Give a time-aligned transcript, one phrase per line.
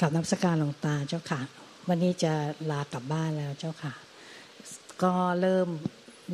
[0.00, 1.40] กับนับสการหลวงตาเจ้าค่ะ
[1.88, 2.32] วันนี้จะ
[2.70, 3.92] ลากลับบ้านแล้วเจ้าค่ะ
[5.02, 5.68] ก็เริ่ม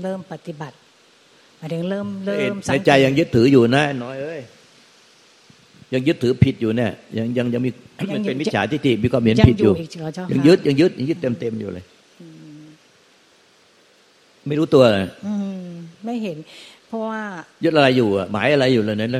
[0.03, 0.77] เริ่มปฏิบัติ
[1.59, 4.41] หมายถึงเริ่มเริ่มในใจยังยึดถืออยู่นะน้อยเอ้ย
[5.95, 7.71] ยังยึดถือผิดอยู่เนี่ยยังยังยังมี
[8.15, 9.73] มันเป็นมิจฉาทิฏฐิมีความเห็นผิดอยู่
[10.33, 11.85] ยังยึดยังยึดยังยึดเต็มเต็มอยู่เลย
[14.47, 15.07] ไม่รู้ตัวเลย
[16.05, 16.37] ไม่เห็น
[16.87, 17.21] เพราะว่า
[17.65, 19.19] ยึดอะไรอยู่อะหมายอะไรอยู่เลยนั้นล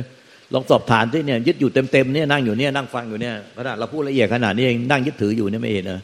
[0.57, 6.01] องสอบฐานที่เนี่ยยึดอยู่เต็มเต็มเนี่ยนั่งอยู่เนี่ยนั่งฟังอยู่เนี่ยขนาดเราพูดละเอียดขนาดนี้เองนั่งยึดถืออยู่เนี่ยไม่เห็นเนอะ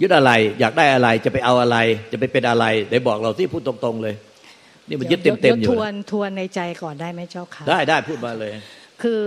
[0.00, 1.76] ยึดอะไรอยากได้อะไรจะไปเอาอะไร
[2.12, 4.14] จะไปเป็นอะไรได้บอกเราที่พูดตรง ๆ เลย
[4.88, 8.50] นี่มันยึดเต็มเต็มอยู่ทวนทวนในใจก่อนได้ไหมเจ้าค่ะได้ได้พูดมาเลย
[9.02, 9.20] คือ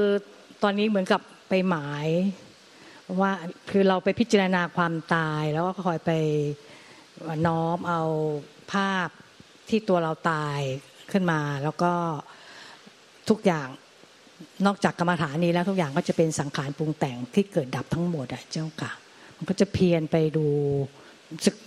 [0.63, 2.07] ตอนนี้เหมือนกับไปหมาย
[3.21, 3.31] ว่า
[3.71, 6.11] คือเราไปพิจารณาความตายแล้วก็คอยไป
[7.47, 8.01] น้อมเอา
[8.73, 9.07] ภาพ
[9.69, 10.59] ที่ตัวเราตาย
[11.11, 11.93] ขึ้นมา แล้วก็
[13.29, 13.67] ทุกอย่าง
[14.65, 18.91] นอกจากกรรมฐานนี้แล้วทุกอย่างก็จะเป็นสังขารปรุงแต่งที่เกิดดับทั้งหมดอะเจ้าค่ะ
[19.37, 20.45] มันก็จะเพียนไปดู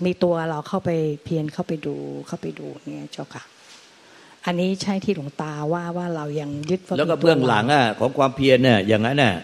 [0.06, 0.90] มีตัวเราเข้าไป
[1.24, 3.42] เพียนเข้าไปดูเข้าไปดูเนี่ยเจ้าค่ะ
[4.46, 9.34] อันนี้ใช่ที่หลวงตาว่าว่าเรายังยึดแล้วก็เบื้องหลังอะของความเพียรเนี่ยอย่างนั้นน่ะ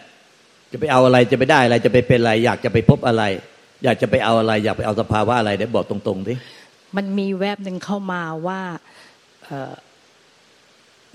[0.73, 3.23] จะไปเอาอะไรจะไปได้อะไรจะไปเป็นอะไร อยากจะไปพบอะไร
[3.85, 6.35] อยากจะไปเอาอะไร อยากไปเอาสภาวะอะไรเดี๋ยวบอกตรงๆดิ
[6.97, 8.61] มันมีแวบหนึ่งเข้ามาว่า
[9.45, 9.49] เ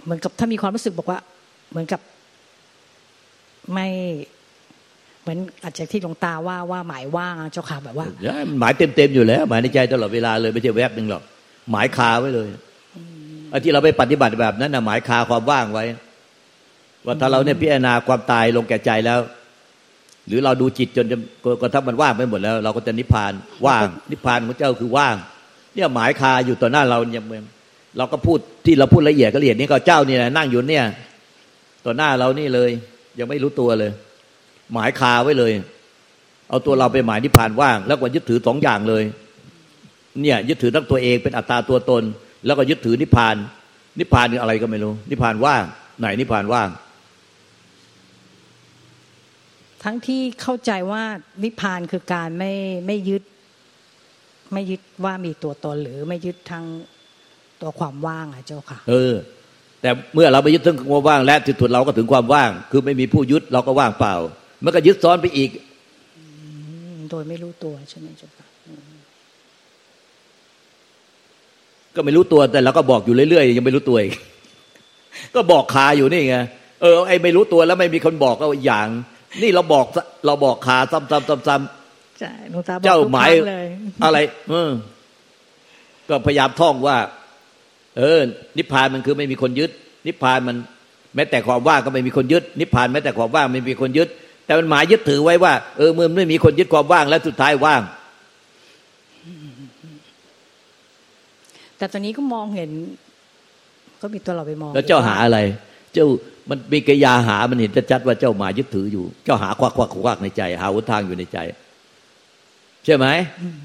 [0.06, 1.20] เหมือนกับถ้ามีความรู้สึกบอกว่า
[1.72, 2.02] เหมือนกับ
[3.74, 3.88] ไม่
[5.22, 8.08] เหมือนอาจจะที่หลวงตาว่าว่าหมายว่างเจ้าค่ะแบบว่า
[8.60, 11.24] หมายเต็มๆอยู่แล้ว หมายในใจตลอดเวลาเลยไม่ใช่แวบหนึ่งหรอก
[11.72, 12.48] หมายคาไว้เลย
[13.52, 15.84] อันที่เราไปปฏิบัติแบบนั้นนะหมายคาความว่างไว้
[17.06, 19.20] ว่าถ้าเราเนี่ยพิจารณาความตายลงแก่ใจแล้ว
[20.28, 21.18] หรือเราดูจิตจนจะ
[21.62, 23.34] กระทั่งมันว่างไปหมดแล้ว เราก็จะนิพพาน
[23.66, 25.16] ว่าง นิพพานของเจ้าคือว่าง
[25.74, 27.24] เนี่ยหมายคาอยู่ต่อหน้าเราเนี่ย
[27.98, 30.86] เราก็พูดที่เราพูดละเอียดก็ละเอียดนี่ก็เจ้านี่นะนั่งอยู่เนี่ย
[31.86, 32.70] ต่อหน้าเรานี่เลย
[33.20, 33.92] ยังไม่รู้ตัวเลย
[34.74, 35.54] หมายคาไว้เลย
[36.50, 39.04] เอาตัวเราไปหมายนิพพานว่าง แล้วก็ยึดถือสองอย่างเลย
[40.22, 42.04] เนี่ย ยึดถือทั้งตัวเองเป็นอัตตาตัวตน
[42.46, 43.36] แล้วก็ยึดถือนิพพาน
[44.00, 45.64] นิพพานคืออะไรก็ไม่รู้ นิพพานว่าง
[46.00, 46.70] ไหนนิพพานว่าง
[49.84, 51.04] ทั้งที่เข้าใจว่า
[51.44, 52.54] นิพพานคือการไม่
[52.88, 53.24] ไม่ยึด
[54.54, 56.66] ไม่ยึดว่ามีตัวตนหรือไม่ยึดทั้ง
[57.62, 59.14] ตัวความว่างอะเจ้าค่ะ เออ
[59.82, 64.16] แต่เมื่อเราไปยึดถึงความว่าง และที่สุดเราก็ถึงความว่าง คือไม่มีผู้ยึดเราก็ว่างเปล่า
[64.64, 65.50] มันก็ยึดซ้อนไปอีก
[67.10, 68.46] โดยไม่รู้ตัวใช่ไหมเจ้าค่ะ
[71.96, 74.14] ก็ไม่รู้ตัวแต่เราก็บอกอยู่เรื่อยๆยังไม่รู้ตัวอีก
[75.36, 76.38] ก็บอกคาอยู่นี่ไง
[76.82, 78.88] เออไอ้ไม่รู้ตัวแล้วไม่มีคนบอกก็อย่าง
[79.42, 79.86] นี่เราบอก
[80.26, 83.32] เราบอกคาซ้ำๆๆๆใช่หลวงตาบอกเจ้าหมาย
[84.04, 84.18] อะไร
[84.50, 84.72] เออ
[86.10, 86.98] ก็พยายามท่องว่า
[87.98, 88.20] เออ
[88.58, 89.72] นิพพานมันคือไม่มีคนยึด
[90.08, 90.58] นิพพานมัน
[91.16, 94.08] แม้แต่ความว่างก็ไม่มีคนยึด นิพพานแม้แต่ความว่างไม่มีคนยึด
[94.46, 97.82] แต่มันหมายยึดถือไว้ว่า เออเมื่อไม่มีคนยึดความว่างแล้วสุดท้ายว่าง
[101.78, 102.72] แต่ตอนนี้ก็มองเห็น
[104.02, 105.40] ก็มีตัวเราไปมอง แล้วเจ้าหาอะไร
[105.94, 106.06] เจ้า
[106.50, 111.38] มันมีกิริยาหามันเห็นชัดว่าเจ้าหมายยึดถืออยู่ เจ้าหาควักควักควักในใจ หาหนทางอยู่ในใจ
[112.86, 113.06] ใช่ไหม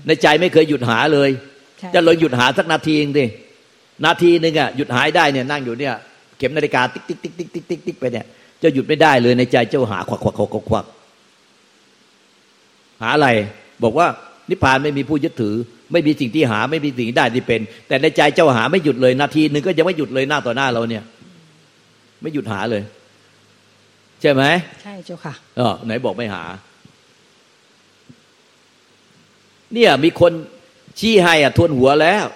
[0.07, 1.31] ในใจไม่เคยหยุดหาเลย
[1.95, 3.25] จะเลยหยุดหาสักนาทีเองดิ
[4.05, 5.95] นาทีหนึ่งอะหยุดหาได้เนี่ยนั่งอยู่เนี่ย
[6.39, 8.27] เข็มนาฬิกาติ๊กติ๊กติ๊กติ๊กติ๊กติ๊กติ๊กไปเนี่ย
[8.63, 10.85] จะหยุดไม่ได้เลยในใจเจ้าหาควักควักควักควัก
[13.03, 13.29] หาอะไร
[13.83, 14.07] บอกว่า
[14.51, 15.55] นิพพานไม่มีผู้ยึดถือ
[15.93, 21.03] ไม่มีสิ่งที่หาไม่มีสิ่งที่ได้ที่เป็น แต่ในใจเจ้าหาไม่หยุดเลย นาทีหนึ่งก็ยังไม่หยุดเลยหน้าต่อหน้าเราเนี่ย
[22.23, 22.83] ไม่หยุดหาเลย
[24.21, 24.43] ใช่ไหม
[24.83, 26.45] ใช่เจ้าค่ะเออไหนบอกไม่หา
[29.75, 30.33] เนี่ยมีคน
[30.99, 32.27] ชี้ให้อะทวนหัวแล้ว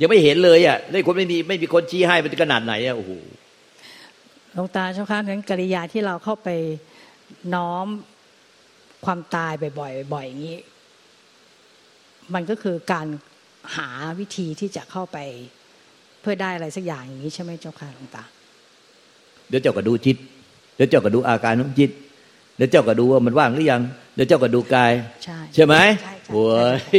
[0.00, 3.12] ยังไม่เห็นเลยอะได้คนไม่มีไม่มีคนชี้ให้มันขนาดไหนอะโอ้โห
[4.54, 6.48] หลวงตาเจ้าค่ะนั้นกิริยาที่เราเข้าไป
[7.54, 7.86] น้อม
[9.04, 10.58] ความตายบ่อยๆบ่อยอย่างนี้
[12.34, 13.06] มันก็คือการ
[13.76, 13.88] หา
[14.18, 15.18] วิธีที่จะเข้าไป
[16.20, 18.24] เพื่อได้อะไรสักอย่างอย่างนี้ใช่ไหมเจ้าค่ะหลวงตา
[19.48, 20.16] เดี๋ยวเจ้าก็ดูจิต
[20.76, 21.90] เดี๋ยวเจ้าก็ดูอาการของจิต
[22.56, 23.82] เดี๋ยวเจ้าก็ดูว่ามันว่างหรือยัง
[24.14, 24.92] เดี๋ยวเจ้าก็ดูกาย
[25.24, 25.74] ใช่ใช่ไหม
[26.30, 26.44] โอ้
[26.96, 26.98] ย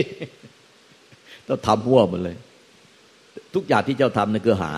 [1.48, 2.38] ต้องทำหัวมันเลย
[3.58, 4.72] ทุกอย่างที่เจ้าทำนั่นคือหา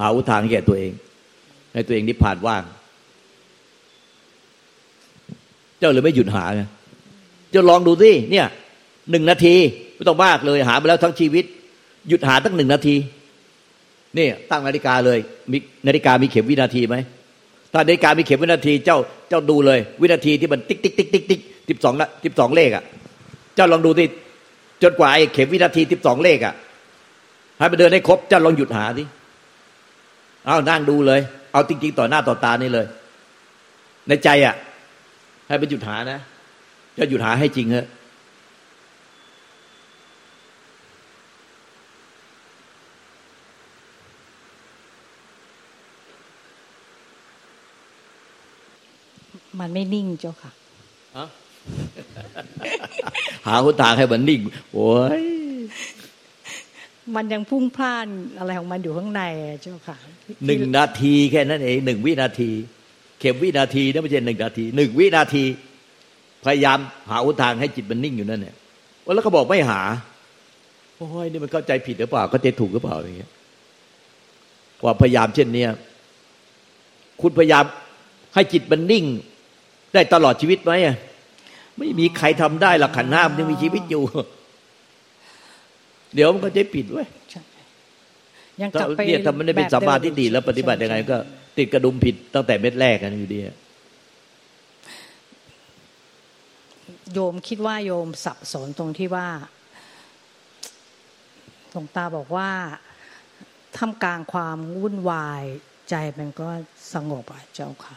[0.00, 0.92] หาอุทางแก่ตัวเอง
[1.72, 2.62] ให้ตัวเองนิพพานว่าง
[5.78, 6.62] เจ้าเลยไม่หยุดหาไง
[7.50, 8.46] เจ้าลองดูสิเนี่ย
[9.10, 9.54] หนึ่งนาที
[9.94, 11.44] ไม่ต้องมากเลยหามาแล้วทั้งชีวิต
[12.08, 12.96] หยุดหาตั้งหนึ่งนาที
[14.18, 15.18] นี่ตั้งนาฬิกาเลย
[15.52, 16.96] มีนาฬิกามีเข็มวินาทีไหม
[17.72, 22.84] ถ้านาฬิกามีเข็มวินาที เจ้าเจ้าดูเลย วินาทีที่มันติ๊กติ๊กติ๊กติ๊กติ๊กสิบสองละสิบสองเลขอะ
[23.54, 24.04] เจ้าลองดูสิ
[24.82, 26.54] จนกว่าไอ้เข็มวินาทีสิบสองเลขอะ
[27.58, 29.04] ให้ไปเดินให้ครบจะลองหยุดหาดิ
[30.46, 31.20] เอานั่งดูเลย
[31.52, 32.86] เอาจริงๆต่อหน้าต่อตานี่เลย
[34.08, 34.54] ในใจอะ่ะ
[35.48, 36.18] ให้มันหยุดหานะ
[36.98, 37.86] จะหยุดหาให้จริงเหอะ
[49.60, 50.50] มันไม่นิ่งเจ้าค่ะ
[53.46, 54.40] หาหนทางให้มันนิ่ง
[54.72, 55.43] โอ้ย
[57.16, 58.06] มันยังพุ่งพล่าน
[58.38, 59.22] อะไรของมันอยู่ข้างใน
[59.60, 59.96] เจ้าค่ะ
[60.46, 62.50] หนึ่งนาทีแค่นั้นเองหนึ่งวินาที
[63.20, 65.44] เข็มวินาทีนะไม่ใช่หนึ่งนาทีหนึ่งวินาที
[66.44, 66.78] พยายาม
[67.10, 68.56] หาหนทางให้จิตมันนิ่งอยู่นั่นเนี่ย
[69.04, 69.80] ว่าแล้วก็บอกไม่หา
[70.96, 73.30] โอ้ยนี่มันเข้าใจผิดหรือเปล่า ก็ใจถูกหรือเปล่าอย่างเงี้ย
[74.82, 75.70] ความพยายามเช่นเนี้ย
[77.20, 77.64] คุณพยายาม
[78.34, 79.04] ให้จิตมันนิ่ง
[79.94, 80.72] ได้ตลอดชีวิตไหม
[81.78, 84.02] ไม่มีใครทำได้หลักขันห้ามยังมีชีวิตอยู่
[86.14, 87.42] เดี๋ยวมันก็จะผิดเว้ยใช่
[88.60, 91.16] ยังกลับไปเนี่ยถ้ามันได้เป็นสัมมาทิฏฐิแล้วปฏิบัติยังไงก็
[91.58, 93.56] ติดกระดุมผิดตั้งแต่เม็ดแรกกันอยู่ดีอะ
[97.12, 99.28] โยมคิดว่าโยมสับสนตรงที่ว่า
[101.72, 102.50] หลวงตาบอกว่า
[103.76, 105.42] ท่ามกลางความวุ่นวาย
[105.90, 106.48] ใจมันก็
[106.94, 107.94] สงบอะเจ้าค่ะ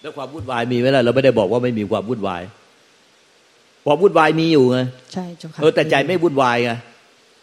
[0.00, 2.42] แล้วความวุ่นวายมีไหมล่ะเราไม่ได้บอกว่าไม่มีความวุ่นวาย
[3.86, 4.78] ความวุ่นวายมีอยู่ไง
[5.12, 6.72] ใช่เจ้าค่ะเออแต่ใจไม่วุ่นวายไง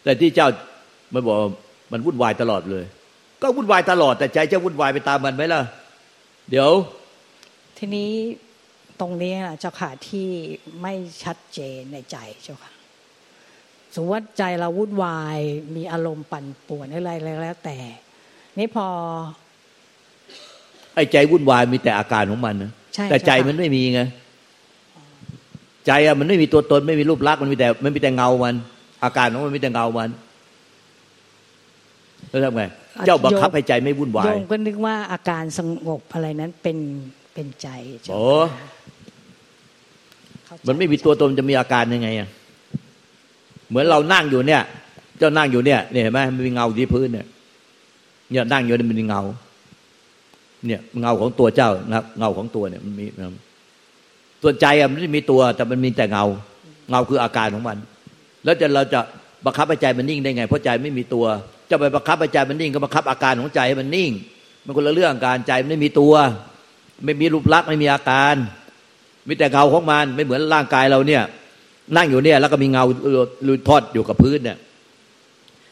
[0.04, 0.48] แต่ที่เจ้า
[1.14, 1.36] มันบอก
[1.92, 2.84] มันวุ่นวายตลอดเลย
[3.42, 5.62] ก็วุ่นวายตลอด แต่ใจจะวุ่นวายไปตามมันไหมล่ะ
[6.50, 6.70] เดี๋ยว
[7.78, 8.10] ทีนี้
[9.00, 10.28] ตรงนี้นะเจ้าค่ะที่
[10.82, 10.94] ไม่
[11.24, 12.72] ชัดเจนในใจเจ้าค่ะ
[13.94, 15.38] สมมติว่าใจเราวุ่นวาย
[15.76, 17.12] มีอารมณ์ปั่นป่วนอะไร
[17.42, 17.78] แล้วแต่
[18.58, 18.86] นี่พอ
[20.94, 24.00] ไอ้ใจวุ่นวายมีแต่อาการของมันนะใช่แต่ใจเจ้าค่ะมันไม่มีไง
[25.86, 28.54] ใจอะมันไม่มีตัวตนไม่มีรูปลักษณ์มันมีแต่มันมีแต่เงามัน
[29.04, 30.10] อาการของมันมีแต่เงามัน
[32.28, 32.62] แล้วทำไง
[33.06, 36.78] เจ้าบังคับให้ใจไม่วุ่นวาโยยมก็นึกว่าอาการสงบอะไรนั้นเป็น
[37.34, 37.68] เป็นใจ
[38.02, 38.68] เจ้าโอ้ค่ะ
[40.46, 42.28] เข้าใจมันไม่มีตัวตนจะมีอาการยังไงอะ
[43.68, 44.62] เหมือนเรานั่งอยู่เนี่ย
[45.18, 47.26] เจ้านั่งอยู่เนี่ยเนี่ยเห็นไหมมันมีเงาอยู่ที่พื้นเนี่ย
[48.30, 49.22] เนี่ยนั่งอยู่เนี่ยมันมีเงา
[50.66, 53.06] เนี่ยเงาของตัวเจ้านะครับเงาของตัวเนี่ยมันมี
[54.42, 56.24] ส่วนใจอะมันไม่มีตัวแต่มันมีแต่เงา
[56.90, 57.76] เงาคืออาการของมัน
[58.44, 59.00] แล้วจะเราจะ
[59.44, 61.26] บังคับให้ใจมันนิ่งได้ไง เพราะใจไม่มีตัว
[61.70, 64.10] จะไปบังคับให้ใจมันนิ่งก็บังคับอาการของใจให้มันนิ่ง
[64.64, 66.14] มันคนละเรื่องการใจมันไม่มีตัว
[67.04, 68.34] ไม่มีรูปลักษณ์ไม่มีอาการ
[69.28, 71.22] มีแต่เงาของมันไม่เหมือนร่างกายเราเนี่ย
[71.96, 72.84] นั่งอยู่เนี่ยแล้วก็มีเงา
[73.46, 74.58] ลุยทอดอยู่กับพื้นเนี่ย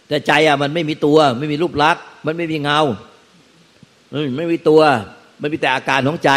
[0.09, 2.81] แต่ใจอะมันไม่มีตัว ไม่มีรูปลักษณ์มันไม่มีเงา
[4.37, 4.81] ไม่มีตัว
[5.41, 6.31] มันมีแต่อาการของใจ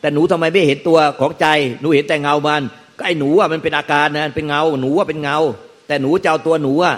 [0.00, 1.46] แต่หนูทำไมไม่เห็นตัวของใจ
[1.80, 2.62] หนูเห็นแต่เงามัน
[2.98, 5.38] ก็ไอ้หนูอะมันเป็นอาการนะเป็นเงา หนูว่าเป็นเงา
[5.86, 6.96] แต่หนูจะเอาตัวหนูอะ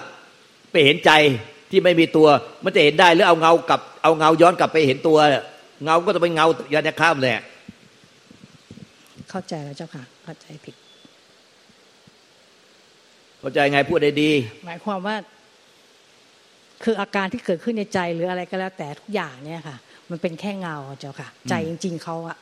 [0.73, 1.11] ไปเห็นใจ
[1.71, 2.29] ที่ไม่มีตัว
[2.65, 5.19] มันจะเห็นได้หรือเอาเงากลับเอาเงาย้อนกลับไปเห็นตัว
[5.85, 7.43] เงาก็จะเป็นเงายันข้ามแหละ
[9.31, 10.75] เข้าใจแล้วเจ้าค่ะ เข้าใจผิด
[13.41, 14.31] เข้าใจไงพูดได้ดี
[14.67, 15.17] หมายความว่า
[16.85, 19.77] คืออาการที่เกิดขึ้นในใจหรืออะไรก็แล้วแต่ทุกอย่างเนี่ยค่ะ
[20.11, 22.37] มันเป็นแค่เงาเจ้าค่ะ ใจจริง ๆเขาอะ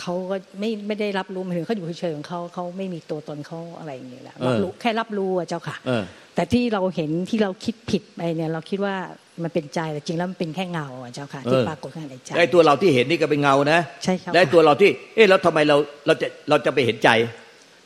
[0.00, 6.02] เขาก็ไม่ไม่ได้รับรู้หมายถึงเขาอยู่เฉยๆของเขาเขาไม่มีตัวตนเขาอะไรอย่างเงี้ยแหละเออรับรู้แค่รับรู้อะเจ้าค่ะเออ
[6.34, 8.94] แต่ที่เราเห็นที่เราคิดผิดไปเนี่ย เราคิดว่า
[9.42, 15.76] มันเป็นใจแต่จริงแล้วมันเป็นแค่เงาอะเจ้าค่ะที่เออปรากฏขึ้นในใจไอ้ตัวเราที่เห็นนี่ก็เป็นเงานะใช่ครับและไอ้ตัวเราที่เอ๊ะแล้วทำไมเรา
[16.06, 17.10] เราจะเราจะไปเห็นใจ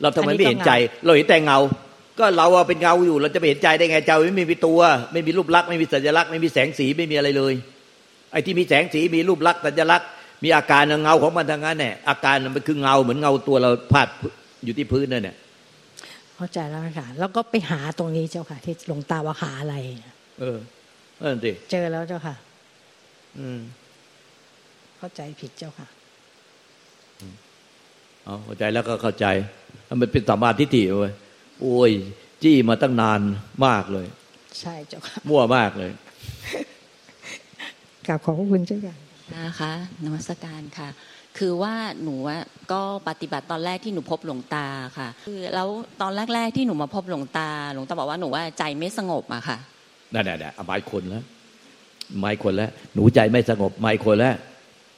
[0.02, 0.72] เราทำไมไม่เห็นใจ
[1.04, 1.58] เราเห็นแต่เงา
[2.18, 4.80] ก็เราอะเป็นเงาอยู่ เราจะไปเห็นใจได้ไงใจไม่มีตัว
[5.12, 7.54] ไม่มีรูปลักษณ์ไม่มีสัญลักษณ์ไม่มีแสงสีไม่มีอะไรเลย
[8.32, 10.08] ไอ้ที่มีแสงสีมีรูปลักษณ์สัญลักษณ์
[10.42, 14.08] มีอาการเงาของมันทางนั้นเนี่ยอาการมันคือเงาเหมือนเงาตัวเราพาด
[14.64, 15.36] อยู่ที่พื้นนั่นเนี่ย
[16.36, 19.76] เข้าใจแล้วค่ะ แล้วก็ไปหาตรงนี้เจ้าค่ะ ที่หลวงตาว่าหาอะไร
[20.40, 20.58] เออ
[21.20, 22.34] นั่นสิเจอแล้วเจ้าค่ะ
[23.38, 23.60] อืม
[24.98, 25.86] เข้าใจผิดเจ้าค่ะ
[28.24, 29.26] เอาเข้าใจแล้วก็เข้าใจ
[30.00, 31.12] มันเป็นสัมมาทิฏฐิเว้ย
[31.60, 31.90] โอ้ย
[32.42, 33.20] จี้มาตั้งนาน
[33.66, 34.06] มากเลย
[34.60, 35.90] ใช่เจ้าค่ะ มั่วมากเลย
[38.06, 38.96] กราบขอบพระคุณเจ้าค่ะ
[39.36, 39.72] นะคะ
[40.04, 40.88] นมัสการค่ะ
[41.38, 42.42] คือว่าหนูอะ
[42.72, 44.66] ก็ปฏิบัติตอนแรกที่หนูพบหลวงตา
[44.98, 45.68] ค่ะ คือแล้ว
[46.02, 49.58] ตอนแรกๆที่หนูมาพบหลวงตาหลวงตาบอกว่าหนูว่าใจไม่สงบอะค่ะ
[50.14, 51.24] นั่นแหละเอาไม้คนแล้ว
[52.18, 54.34] ไม้คนแล้วหนูใจไม่สงบไม้คนแล้ว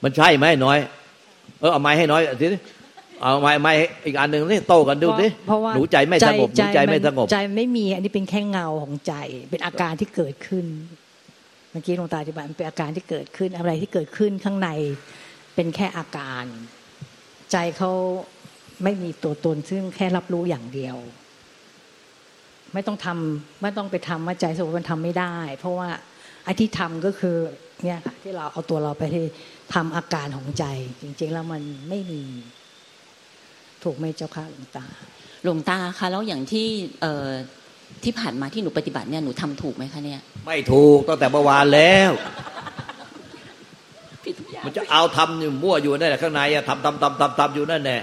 [0.02, 0.78] มันใช่ไหมน้อย
[1.60, 2.46] เออเอาไม้ให้น้อยสิ
[3.20, 3.72] เอาไม้ไม้
[4.04, 9.14] อีกอันหนึ่งนี่โต้กันดูสิเพราะว่าหนูใจไม่สงบหนูใจไม่สงบใจไม่มีอันนี้เป็นแค่เงาของใจ
[9.50, 10.66] เป็นอาการที่เกิดขึ้น
[11.70, 14.68] เมื่อกี้หลวงตาอธิบายมันเป็นอาการที่เกิดขึ้นอะไรที่เกิดขึ้นข้างใน
[15.54, 16.44] เป็นแค่อาการ
[17.52, 17.92] ใจเขา
[18.84, 20.96] ไม่มีตัวตนซึ่งแค่รับรู้อย่างเดียว
[22.72, 25.88] ไม่ต้องทำไม่ต้องไปทำว่าใจสมมติมันทำไม่ได้ เพราะว่า
[26.44, 27.36] ไอ้ที่ทำก็คือ
[27.84, 29.04] เนี่ยค่ะที่เราเอาตัวเราไป
[29.74, 30.64] ทำอาการของใจ
[31.02, 32.22] จริง ๆ แล้วมันไม่มี
[33.82, 34.86] ถูกไหมเจ้าค่ะหลวงตา
[35.44, 36.68] หลวงตาคะแล้วอย่างที่
[38.04, 42.11] ที่ผ่านมาที่หนูปฏิบัติเนี่ยหนูทำถูกไหมคะเนี่ย ไม่ถูกตั้งแต่เมื่อวานแล้ว
[44.25, 48.00] ผิดทุกอย่างมันจะเอาทำอยู่มั่วอยู่นั่นแหละข้างในอะทำทำทำทำทำอยู่นั่นแหละ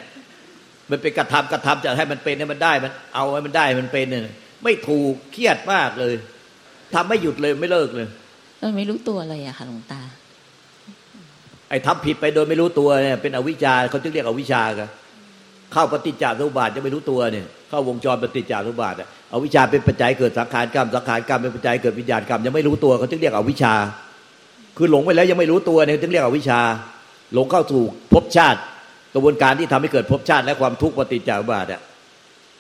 [0.92, 4.22] มันเป็นกระทำกระทำจะให้มันเป็นให้มันได้มันเอาให้มันได้มันเป็นเนี่ย
[4.64, 6.14] ไม่ถูกเครียดมากเลย
[6.94, 8.08] ทำไม่หยุดเลยไม่เลิกเลย
[8.60, 10.02] เออไม่รู้ตัวเลยอะค่ะหลวงตา
[11.70, 14.90] ไอ้ทำผิดไปโดยไม่รู้ตัวเนี่ยเป็นอวิชชาเขาจึงเรียกอวิชชากัน
[15.74, 23.74] เข้าปฏิจจสมุปบาทจะไม่รู้ตัวเนี่ย เข้าวงจรปฏิจจสมุปบาทอะ เอาวิชาเป็นปัจจัยเกิดสังขารกรรมสังขารกรรมเป็นปัจจัยเกิดวิญญาณกรรมยังไม่รู้ตัวเขาจึงเรียกอวิชา
[24.78, 26.60] คือหลงไปแล้วยังไม่รู้ตัวเนี่ยจึงเรียกอวิชา
[27.34, 27.82] หลงเข้าสู่
[28.14, 28.60] ภพชาติ
[29.14, 31.82] กระบวนการที่ทำให้เกิดภพชาติและความทุกข์ปฏิจจสมุปบาทอะ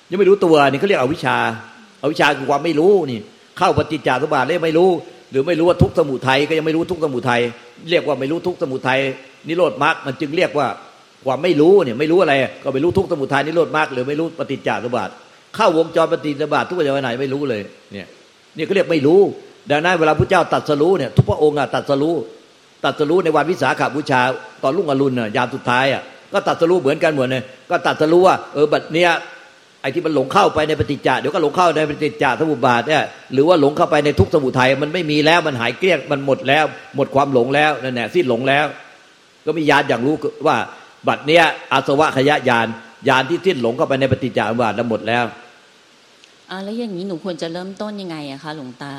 [0.09, 1.37] ยังไม่รู้ตัวนี่เขาเรียกอวิชชา
[2.03, 3.19] อวิชาคือความไม่รู้นี่
[3.57, 4.89] เข้าปฏิจจสมุปบาทแล้ไม่รู้
[5.31, 7.41] หรือไม่รู้ว่าทุกข์สมุทัยก็ยังไม่รู้ทุกข์สมุทัย
[7.89, 8.99] เรียกว่าไม่รู้ทุกข์สมุทัย
[9.47, 10.67] นิโรธมรรคมันจึงเรียกว่า
[11.25, 12.33] ความไม่รู้เนี่ยไม่รู้อะไร
[12.63, 15.09] ก็ไม่รู้ทุกสมุทัยนิโรธมรรคหรือไม่รู้ปฏิจจสมุปบาท
[15.57, 17.61] เข้าวงจรปฏิจจสมุปบาททุกอย่างไหนไม่รู้เลย
[17.93, 18.07] เนี่ย
[18.55, 19.19] นี่เขาเรียกไม่รู้
[19.71, 22.15] ดังนั้นเวลาพระเจ้าตัดสรู้เนี่ยทุกพระองค์อะตัดสรู้
[22.85, 24.21] ตัดสรู้ในวันวิสาขบูชา
[24.63, 26.01] ตอนรุ่งอรุณน่ะยามสุดท้ายอะ
[26.33, 29.11] ก็ตัดสรู้เหมือนกันเหมดเลยก็ตัดสรู้ว่าเออบัดเนี้ย
[29.81, 38.65] ไอ้ที่มันหลงเข้าไปในปฏิจจเดี๋ยวก็หลงเข้าในปฏิจจสมุปบาทเนี่ยหรือว่าหลงเข้าไปในทุกสมุทัยมันไม่มีแล้วมันหายเกลี้ยงมันหมดแล้ว หมดความหลงแล้วนั่นแหละสิ้นหลงแล้ว
[39.45, 40.15] ก็มีญาณอย่างรู้
[40.47, 40.57] ว่า
[41.07, 42.67] บัดเนี้ยอาสวะขยะญาณ
[43.09, 45.25] ญาณที่สิ้นหลงเข้าไปในปฏิจจสมุปบาทแล้วหมดแล้ว
[46.49, 48.93] อ่าแล้วอย่างนี้หนูควรจะเริ่มต้นยังไงอะคะหลวงตา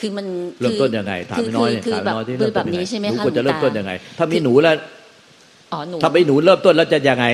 [0.00, 0.26] คือมัน
[0.60, 4.74] เริ่มต้นยังไงถามคือน้อยเนี่ยคือถามแบบน้อยที่คือเริ่มแบต้นบยังไงนี้ใช่ไหมหนูคะควรจะหลวเริ่มงต้นตายังไง ถ้ามีหนูแล้ว
[5.72, 7.26] อ๋อหนูถ้ามีหนูเริ่มต้นแล้วจะยังไง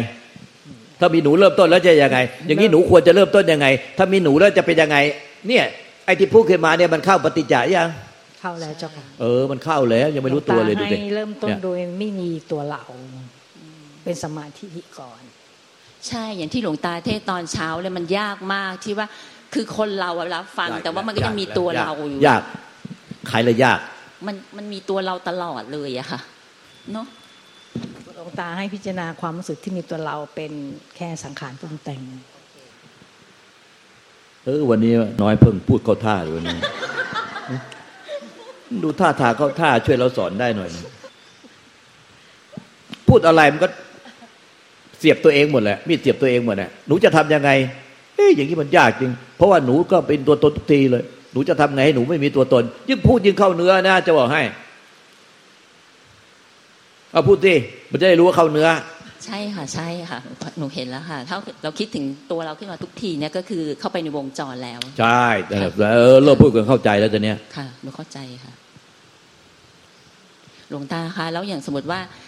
[1.01, 3.67] ถ้ามีหนูเริ่มต้นแล้วจะยังไง อย่างนี้หนูควรจะเริ่มต้นยังไง
[3.99, 4.97] ถ้ามีหนูแล้วจะเป็นยังไง
[5.49, 5.65] เนี่ย
[6.07, 7.89] ไอ้ที่พูดขึ้นมาเนี่ยมันเข้าปฏิจจายัง
[8.41, 12.83] เข้าแล้วเจ้าค่ะเออมันเข้าแล้วยังไม่รู้ตัวเลยหดูงตาดิให้เริ่มต้นเนี่ยโดยไม่มีตัวเรา
[14.05, 14.67] เป็นสมาธิ
[14.99, 15.23] ก่อน
[16.09, 19.07] ใช่อย่างที่หลวงตาเทศน์ตอนเช้าเลยมันยากมากที่ว่า
[19.55, 22.43] คือคนเราอะรับฟัง แต่ว่ามันก็ยังมีตัวเราอยู่ยาก
[23.29, 23.79] ใครละยาก
[24.27, 26.21] มันมันมีตัวเราตลอดเลยอะค่ะ
[26.93, 27.07] เนาะ
[28.15, 30.53] หลวงตาให้พิจารณาความรู้สึกที่มีตัวเราเป็น
[30.97, 32.01] แค่สังขารปรุงแต่ง
[34.45, 36.59] เออวันนี้น้อยเพิ่งพูดเข้าท่าเลยวันนี้
[38.83, 40.85] ดูท่าทางเข้าท่าช่วยเราสอนได้หน่อยนะ
[43.09, 43.69] พูดอะไรมันก็
[44.99, 47.51] เสียบตัวเองหมดแหละมีดเสียบตัวเองหมดแหละหนูจะทำยังไง
[48.19, 54.43] เอ้ยอย่างนี้มันยากจริง เพราะว่าหนูก็เป็นตัวตนทุกทีเลย หนูจะทำไงให้หนูไม่มีตัวตน ยิ่งพูดยิ่งเข้าเนื้อนะจะบอกให้
[57.13, 57.55] เอาพูดสิ
[57.91, 58.69] มันจะได้รู้ว่าเข้าเนื้อ
[59.25, 60.19] ใช่ค่ะใช่ค่ะ
[60.59, 65.57] หนูเห็นแล้วค่ะถ้าเราคิดถึงตัวเราขึ้นมาทุกทีเนี่ยก็คือเข้าไปในวงจรแล้ว ใช่แต่
[65.93, 68.53] เออเริ่มพูดกันเข้าใจแล้วตอนเนี้ยค่ะหนูเข้าใจค่ะ
[70.69, 72.01] หลวงตาคะแล้วอย่างสมมติว่า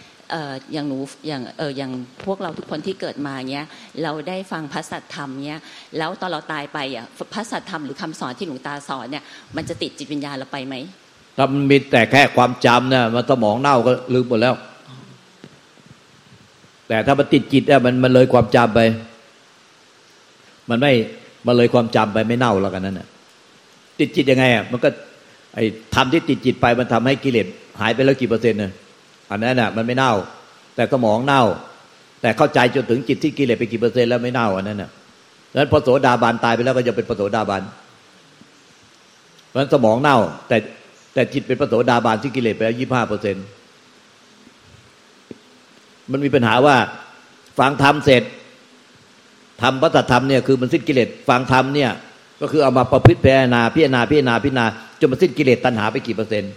[0.73, 0.97] อย่างหนู
[1.27, 1.91] อย่างเอออย่าง
[2.25, 3.65] พวกเราทุกคนที่เกิดมาเนี้ย
[4.03, 5.59] เราได้ฟังพระสัทธรรมเนี้ย
[5.97, 9.23] แล้วตอนเราตายไปอะพระสัทธรรมหรือคำสอนที่หลวงตาสอนเนี่ย
[9.55, 10.75] มันจะติดจิตวิญญาณเราไปไหม
[11.37, 14.55] ถ้ามันมีแต่แค่ความจำเนี่ยมันสมองเน่าก็ลืมหมดแล้ว
[16.87, 18.79] แต่ถ้ามันติดจิตเนี่ยมันมันเลยความจำไป
[20.69, 20.93] มันไม่
[21.47, 23.07] มันเลยความจำไปไม่เน่าแล้วกันนั่นน่ะ
[23.99, 24.89] ติดจิตยังไงอะมันก็
[25.55, 27.47] ไอ้ทำที่ติดจิตไปมันทำให้กิเลส
[27.79, 28.71] หายไปแล้วกี่เปอร์เซ็นต์เนี่ย
[29.31, 30.13] อันนั้นน่ะมันไม่เน่า
[30.75, 31.43] แต่สมองเน่า
[32.21, 34.89] แต่เข้าใจจนถึงจิตที่กิเลสไปกี่เปอร์เซ็นต์แล้วไม่เน่าอันนั้นน่ะ
[35.55, 37.61] นั้นพอโสดาบันตายไปแล้วก็จะเป็นปโสดาบัน
[39.47, 40.57] เพราะฉะนั้นสมองเน่า แต่
[41.13, 43.45] แต่จิตเป็นปโสดาบันที่กิเลสไปแล้วยี่ห้าเปอร์เซ็นต์
[46.11, 46.75] มันมีปัญหาว่า
[47.59, 48.23] ฟังธรรมเสร็จ
[49.61, 51.91] ทำพระธรรมเนี่ยคือมันสิ้นกิเลสฟังธรรมเนี่ย
[52.41, 54.65] ก็คือเอามาประพฤติพิจารณาพิจารณาพิจารณาพิจารณา
[54.99, 56.51] จนมันสิ้นกิเลสตัณหาไปกี่เปอร์เซ็นต์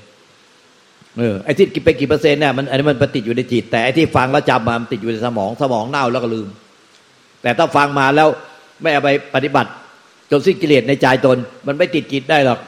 [1.18, 6.49] เออไอ้ที่ไปกี่เปอร์เซ็นต์เนี่ยมันอันนี้มันปติดอยู่ในจิตแต่ไอ้ที่ฟังแล้วจำมามันติดอยู่ในสมองสมองเน่าแล้วก็ลืม
[7.42, 8.28] แต่ถ้าฟังมาแล้ว
[8.83, 9.71] ไม่เอาไปปฏิบัติ
[10.30, 12.59] จนสิ้นกิเลสในใจตน มันไม่ติดจิตได้หรอก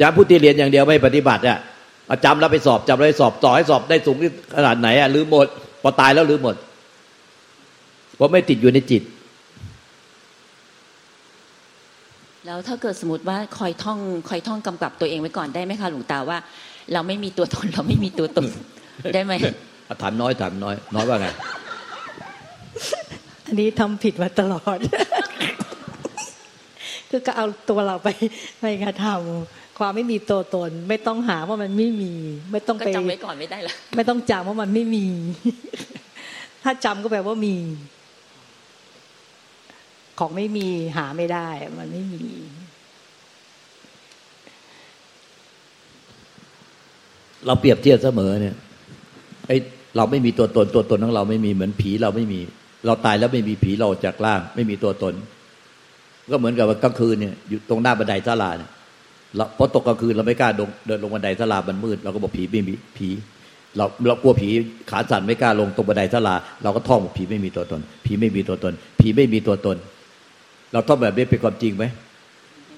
[0.00, 1.58] ยามผู้ที่เรียนอย่างเดียวไม่ปฏิบัติอะ
[2.08, 5.46] อาจำแล้วไปสอบจำแล้วไปสอบต่อให้สอบได้สูงที่ขนาดไหนอะลืมหมด
[5.82, 6.56] พอตายแล้วลืมหมด
[8.16, 9.02] เพราะไม่ติดอยู่ในจิต
[12.46, 13.98] แล้วถ้าเกิดสมมติว่าคอยท่อง
[14.28, 16.38] คอยท่องกำกับตัวเองไว้ก่อนได้ไหมคะหลวงตาว่า
[16.92, 18.48] เราไม่มีตัวตนเราไม่มีตัวตน
[19.14, 19.32] ได้ไหม
[19.88, 21.28] อะถามน้อยถามน้อย น้อยว่าไง
[23.46, 24.78] อันนี้ทำผิดมาตลอด
[27.10, 28.08] คือก็เอาตัวเราไป
[28.60, 32.12] ไปกระทำความไม่มีตัวตน ไม่ต้องหาว่ามันไม่มี
[32.52, 35.06] ไม่ต้องก็ไปจำไว้ก่อนไม่ได้ละไม่ต้องจำว่ามันไม่มี
[36.64, 37.54] ถ้าจำก็แปลว่ามี
[40.18, 42.24] ของไม่มีหาไม่ได้ มันไม่มี
[47.46, 48.54] เราเปรียบเทียบเสมอเนี่ย
[49.46, 49.56] ไอ้
[49.96, 52.40] เราไม่มีตัวตนตัวตนของเราไม่มีเหมือนผีเราไม่มี
[52.86, 55.14] เราตายแล้วไม่มีผีเราจากล่าง ไม่มีตัวตน
[56.30, 58.70] ก็เหมือนกับว่ากลางคืนเนี่ยอยู่ตรงหน้าบันไดศาลาเนี่ย
[59.36, 60.50] เราพอตกกลางคืนเราไม่กล้า
[60.86, 63.08] เดินลงบันไดศาลามันมืดเราก็บอกผีไม่มีผี
[63.76, 64.48] เราเรากลัวผี
[64.90, 69.76] ขาสั่นไม่กล้าลงตรงบันไดศาลาเราก็ท่องผีไม่มีตัวตน ผีไม่มีตัวตน ผีไม่มีตัวตน
[70.72, 71.84] เราท่องแบบนี้เป็นความจริงไหม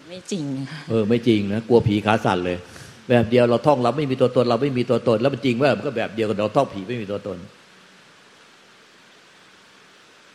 [0.09, 2.59] ไม่จริงค่ะเออไม่จริงนะกลัวผีขาสั่นเลย
[3.09, 7.39] แบบเดียวเราท่องเราไม่มีตัวตน เราไม่มีตัวตน แล้วมันจริงว่ามันก็แบบเดียวกันเราท่องผีไม่มีตัวตน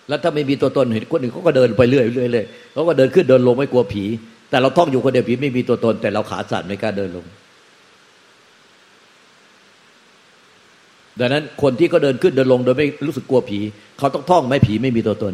[0.08, 4.04] แล้วถ้าไม่มีตัวตนเห็นคนอื่นเขาก็เดินไปเรื่อยเรื่อยเลยเขาก็เดินขึ้นเดินลงไม่กลัวผี
[4.50, 7.26] แต่เราท่องอยู่คนเดียวผีไม่มีตัวตน แต่เราขาสั่นไม่กล้าเดินลง
[11.20, 13.60] ดังนั้นคนที่เขาเดินขึ้นเดินลงโดยไม่รู้สึกกลัวผี
[14.00, 15.34] เขาต้องท่องไม่ผีไม่มีตัวตน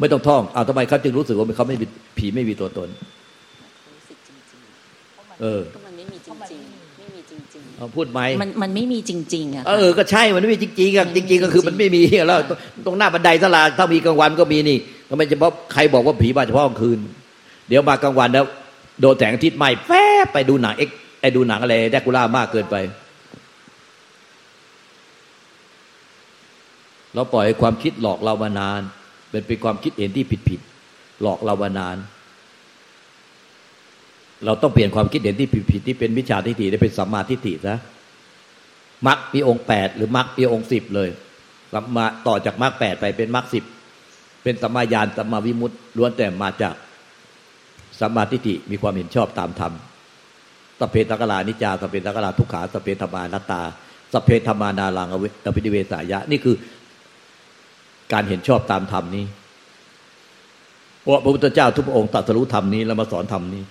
[0.00, 1.86] ไม่ต้องท่องเอาทำไมเขาจึงรู้สึกว่าเขาไม่มี
[2.18, 2.88] ผีไม่มีตัวตน
[3.96, 4.36] รู้สึกจริง
[5.42, 5.62] เออ
[7.96, 12.38] พูดไหมๆมันมันไม่มีจริง ๆอะเออก็ใช่มันไม่มีจริงๆอะจริง ๆ ก็คือมันไม่มีแล้ว
[12.86, 14.78] ตรงหน้าบันไดสลาถ้ามีกลางวันก็มีนี่
[15.08, 16.98] ก็ไม่เฉพาะใครบอกว่าผีมาเฉพาะกลางคืน
[17.68, 18.44] เดี๋ยวมากลางวันแล้ว
[19.00, 19.90] โดนแสงอาทิตย์ไหม้แฟ
[20.24, 20.90] บไปดูหนังเอ็ก
[21.20, 22.76] ไอดูหนังอะไรแดกกูล่ามากเกินไป
[27.14, 28.80] เราปล่อยให้ความคิดหลอกเรามานาน
[29.30, 31.96] เป็นเป็นความคิดเห็นที่ผิดๆหลอกเรามานาน
[34.44, 37.76] เราต้องเปลี่ยนความคิดเห็นที่ผิดที่เป็นมิจฉาทิฏฐิได้เป็นสัมมาทิฏฐิซะ
[39.06, 41.08] มรรคมีองค์แปดหรือมรรคมีองค์สิบเลย
[41.72, 43.64] สัมมาต่อจากมรรคแปดไปเป็นมรรคสิบ
[44.42, 46.74] เป็นสัมมาญาณสัมมาวิมุตติล้วนแต่มาจาก
[48.00, 49.72] สัมมาทิฏฐิมีความเห็นชอบตามธรรม
[50.78, 53.62] สพเพตกลานิจาสพเพตกลาทุกขาสพเพธรรมานตา
[54.12, 56.56] สพเพธรรมานารังอวิอภิเวสายะ นี่คือ
[58.12, 59.24] การเห็นชอบตามธรรมนี้
[61.04, 63.62] พระพระพุทธเจ้าทุกพระองค์ตรัสรู้ธรรมนี้แล้วมาสอนธรรมนี้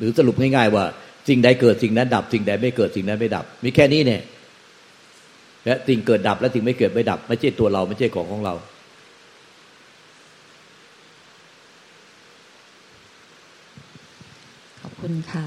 [0.00, 0.84] หรือสรุปง่ายๆว่า
[1.28, 4.22] สิ่งใดเกิดสิ่งนั้นดับ สิ่งใดไม่เกิดสิ่งนั้นไม่ดับ มีแค่นี้เนี่ย
[5.64, 8.54] และสิ่งเกิดดับและสิ่งไม่เกิดไม่ดับ ไม่ใช่ตัวเราไม่ใช่ของของเรา
[14.82, 15.46] ขอบคุณค่ะ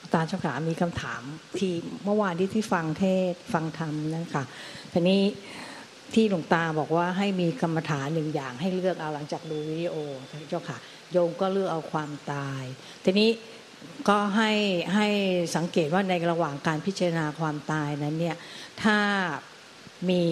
[0.00, 1.22] อาจารย์เจ้าขามีคำถาม
[1.58, 1.72] ที่
[2.04, 4.44] เมื่อวานที่ที่ฟังเทศฟังธรรมนั่นค่ะ
[4.92, 5.20] ทีนี้
[6.14, 9.94] ที่หลวงตาบอกว่าให้มีกรรมฐานหนึ่งอย่างให้เลือกเอาหลังจากดูวิดีโอ
[10.48, 10.78] เจ้าค่ะ
[11.12, 12.62] โยมก็เลือกเอาความตาย
[13.04, 13.30] ทีนี้
[14.08, 14.52] ก็ให้
[14.94, 15.06] ให้
[15.56, 18.36] สังเกตว่าในระหว่างการพิจารณาความตายนั้นเนี่ย
[18.82, 18.98] ถ้า
[20.10, 20.24] มี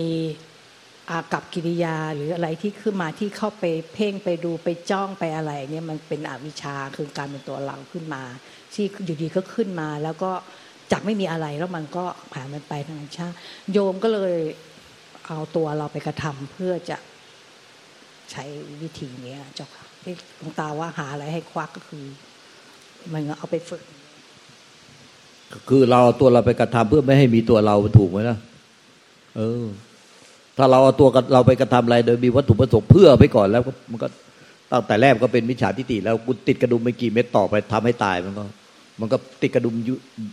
[1.10, 8.22] อากับกิริยาหรืออะไรที่ขึ้นมาที่เข้าไปเพ่งไปดูไปจ้องไปอะไรเนี่ยมันเป็นอวิชชาคือการเป็นตัวเราขึ้นมา
[8.74, 10.30] ที่อยู่ดีก็ขึ้นมาแล้วก็
[10.92, 13.36] จากไม่มีอะไรแล้วมันก็ผ่านมันไปธรรมชาติ
[13.72, 14.34] โยมก็เลย
[15.26, 16.96] เอาตัวเราไปกระทำเพื่อจะ
[18.30, 18.44] ใช้
[18.82, 22.04] วิธีนี้เจ้าค่ะที่หลวงตาว่าหาอะไรให้ควักก็คือ
[23.12, 23.82] มันเอาไปฝึก
[25.68, 28.36] คือเราเอาตัวเราไปกระทำเพื่อไม่ให้มีตัวเราถูกไหมล่ะ
[29.36, 29.64] เออ
[30.56, 34.08] ถ้าเราเอาตัวเราไปกระทำอะไร โดยมีวัตถุประสงค์เพื่อไปก่อนแล้วมันก็
[34.72, 38.44] ตั้งแต่แรกก็เป็นมิจฉาทิฏฐิแล้วกูติดกระดุมไปกี่เม็ดต่อไปทำให้ตายมันก็
[39.00, 39.74] มันก็ติดกระดุม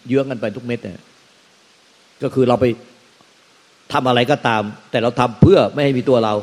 [0.07, 1.03] เยื้องกันไปทุกเม็ดเนี่ย
[2.23, 2.65] ก็คือเราไป
[3.93, 6.33] ทำอะไรก็ตาม แต่เราทำเพื่อไม่ให้มีตัวเรา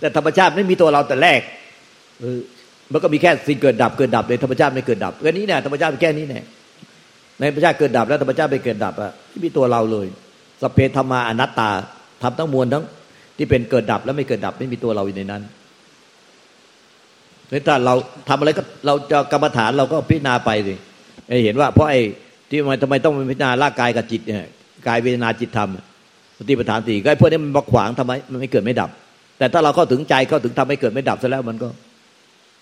[0.00, 1.40] แต่ธรรมชาติไม่มีตัวเราแต่แรก
[2.92, 6.44] มันก็มีแค่สิ่งเกิดดับเกิดดับเลยธรรมชาติไม่เกิดดับแค่นี้เนี่ยธรรมชาติเป็นแค่นี้เนี่ย
[7.38, 10.06] ในธรรมชาติเกิดดับแล้วธรรมชาติไม่เกิดดับอะไม่มีตัวเราเลย
[10.62, 11.70] สพเพธรรมาอนัตตา
[12.22, 12.84] ทำทั้งมวลทั้ง
[13.36, 15.42] ที่เป็นเกิดดับแล้วไม่เกิดดับไม่มีตัวเราอยู่ในนั้น
[17.48, 17.94] เพราะถ้าเรา
[18.28, 20.74] ทำอะไรก็เราจะกรรมฐานเราก็พิจารณาไปสิ
[21.44, 22.00] เห็นว่าเพราะไอ้
[22.48, 24.48] ที่ทำไมทำไมต้องพิจารณาร่างกายกับจิตเนี่ย
[24.86, 25.70] กายเวทนาจิตธรรม
[26.42, 28.90] สติปัฏฐานสี่ก็ไอ้พวกนี้มันมาขวางทำไมมันไม่เกิดไม่ดับ
[29.38, 31.68] แต่ถ้าเราเข้าถึงใจเข้าถึงทำให้เกิดไม่ดับซะแล้วมันก็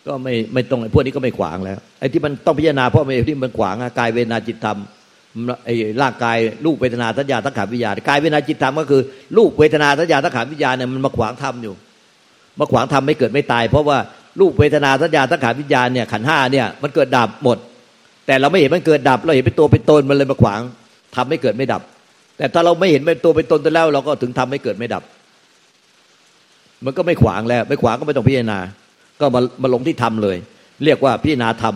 [0.06, 4.78] ก็ไม่ไม่ตรงไอ้พวกนี้ก็ไม่ขวางแล้วไอ้ที่มันต้องพิจารณาเพราะไอ้ที่มันขวางกายเวนาจิตธรรม
[5.64, 9.02] ไอ้ร่างกายรูปเวทนาสัญญาสังขารวิญญาณกายเวทนาจิตธรรมก็คือ
[9.36, 11.74] รูปเวทนาสัญญาสังขารวิญญาณเนี่ยมันมาขวางธรรมอยู่
[12.60, 13.98] มาขวางธรรมไม่เกิดไม่ตาย เพราะว่า
[14.40, 17.58] รูปเวทนาสัญญาสังขารวิญญาณเนี่ยขันห้าเนี่ยมันเกิดดับหมด
[18.26, 20.60] แต่เราไม่เห็นมันเกิดดับ เราเห็นเป็นตัวเป็นตนมันเลยมาขวาง
[21.14, 21.82] ทำไม่เกิดไม่ดับ
[22.38, 25.02] แต่ถ้าเราไม่เห็นเป็นตัวเป็นตนแต่แล้ว เราก็ถึงทำไม่เกิดไม่ดับ
[26.84, 28.58] มันก็ไม่ขวางแล้ว ไม่ขวางก็ไม่ต้องพิจารณา
[29.20, 30.36] ก็มามาลงที่ธรรมเลย
[30.84, 31.74] เรียกว่าพิจารณาธรรม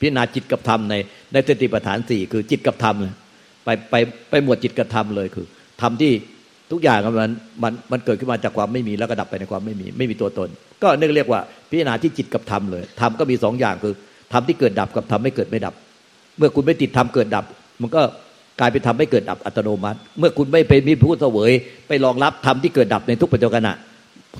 [0.00, 0.94] พิจารณาจิตกับธรรมใน
[1.32, 2.94] ในสติปัฏฐานสี่คือจิตกับธรรม
[3.64, 3.94] ไปไป
[4.30, 5.46] ไปหมวดจิตกับธรรมเลยคือ
[5.80, 6.12] ธรรมที่
[6.72, 10.48] ทุกอย่างมันมันมันเกิดขึ้นมาจากความไม่มีแล้วก็ดับไปในความไม่มี ไม่มีตัวตน
[10.82, 11.40] ก็นึกเรียกว่า
[11.70, 13.94] พิจารณาที่จิตกับธรรมเลยธรรมก็มีสองอย่างคือ
[14.32, 15.74] ธรรมที่เกิดดับกับธรรมไม่เกิดไม่ดับ
[16.38, 17.44] เมื่อคุณไม่ติดธรรมเกิดดับ
[17.82, 18.02] มันก็
[18.60, 21.50] กลายเป็นธรรมไม่เกิดดับอัตโนมัติ เมื่อคุณไม่ไปมีผู้เสวย
[21.88, 23.68] ไปรองรับธรรมที่เกิดดับในทุกปัจจุบัน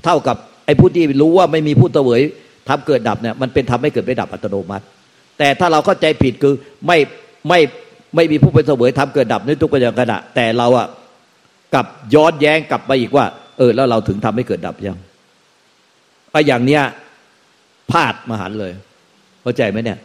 [0.04, 2.20] เท่ากับไอ้ผู้ที่รู้ว่าไม่มีผู้เสวย
[2.68, 4.84] ทำเกิดดับเนี่ยมันเป็นทำให้เกิดไม่ดับอัตโนมัติ
[5.38, 6.54] แต่ถ้าเราเข้าใจผิดคือ
[6.86, 6.98] ไม่
[7.48, 7.60] ไม่
[8.14, 10.86] ไม่มีผู้เป็นเสวยธรรมเกิดดับในทุกปัจจุบันแต่เราอะ
[11.74, 13.24] กลับย้อนแย้งกลับไปอีกว่า
[13.58, 14.98] เออ แล้วเราถึงทำให้เกิดดับยัง
[16.32, 16.82] ไอ้อย่างเนี้ย
[17.90, 18.72] พลาดมหันเลย
[19.42, 19.98] เข้าใจไหมเนี่ย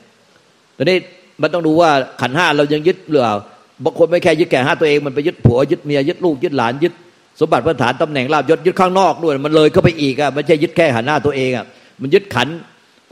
[0.78, 0.98] ตอนนี้
[1.42, 1.90] มันต้องดูว่า
[2.22, 3.36] ขันห้าเรายังยึดหรือเปล่า
[3.84, 6.94] บางคนไม่แค่ยึดแก่ห้าตัวเองมันไปยึดผัวยึดเมียยึดลูกยึดหลานยึด
[7.40, 11.66] สมบัติพื้นฐานตำแหน่งลาบยศยึดข้างนอกด้วยมันเลยก็ไปอีกอะไม่ใช่ยึดแค่ขันห้าตัวเองอะ
[12.02, 12.48] มันยึดขัน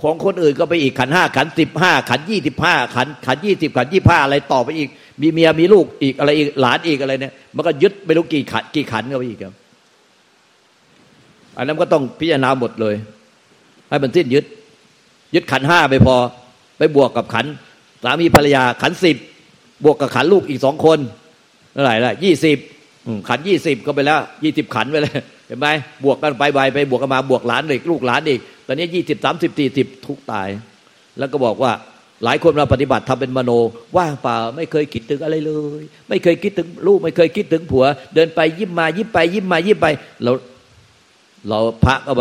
[0.01, 4.89] ของคนอื่นก็ไปอีกขันห้าขันสิบห้าขันยี่สิบห้าขันขันยี่สิบขันยี่ห้าอะไรต่อไปอีก
[5.21, 9.53] มีเมียมีลูกอีกอะไรอีกหลานอีกอะไรเนี่ยมันก็ยึดไม่รู้กี่ขันกี่ขันก็ไปอีกครับ
[11.57, 12.95] อันนั้นก็ต้องพิจารณาหมดเลย
[13.89, 14.45] ให้มันสิ้นยึด
[15.35, 16.15] ยึดขันห้าไปพอ
[16.77, 17.45] ไปบวกกับขัน
[18.03, 19.17] สามีภรรยาขันสิบ
[19.83, 20.99] บวกกับขันลูกอีกสองคน
[21.73, 22.57] เท่าไหร่ละยี่สิบ
[23.29, 25.13] ขันยี่สิบก็ไปแล้วยี่สิบขันไปเลย
[25.47, 25.67] เห็นไหม
[26.03, 30.47] บวกกันไปไปไปบวกกันมาบวกหลานอีกลูกหลานอีก ตอนนี้ยี่สิบสามสิบสี่สิบทุกตาย
[31.19, 31.71] แล้วก็บอกว่า
[32.23, 33.51] หลายคนมาปฏิบัติทำเป็นมโน
[33.97, 39.87] ว่างเปล่าไม่เคยคิดถึงอะไรเลย ไม่เคยคิดถึงลูกไม่เคยคิดถึงผัว เดินไปยิ้มมายิ้มไปยิ้มมายิ้มไป
[40.23, 40.31] เรา
[41.49, 42.11] เราพระก็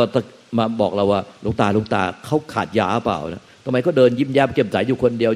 [0.59, 5.33] มาบอกเราว่าลุงตาลุงตาเขาขาดยาเปล่านะทำไมเขาเดินยิ้มแย้มเก็บใสอยู่คนเดียว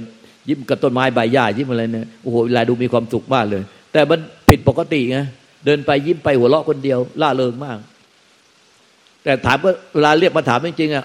[0.48, 5.18] ยิ้มกับต้นไม้ใบหญ้ายิ้มอะไรเนี่ยโอ้โหเวลาดูมีความสุขมากเลย แต่มันผิดปกติไง
[5.64, 7.78] เดินไปยิ้มไปหัวเราะคนเดียวล่าเริงมาก
[9.22, 9.58] แต่ถาม
[9.94, 11.04] เวลาเรียกมาถามจริงๆอะ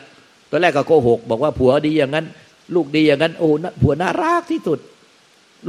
[0.49, 2.25] ตอนแรกก็โกหก บอกว่าผัวดีอย่างนั้น
[2.75, 3.49] ลูกดีอย่างนั้น โอ้
[3.81, 4.79] ผัวน่ารักที่สุด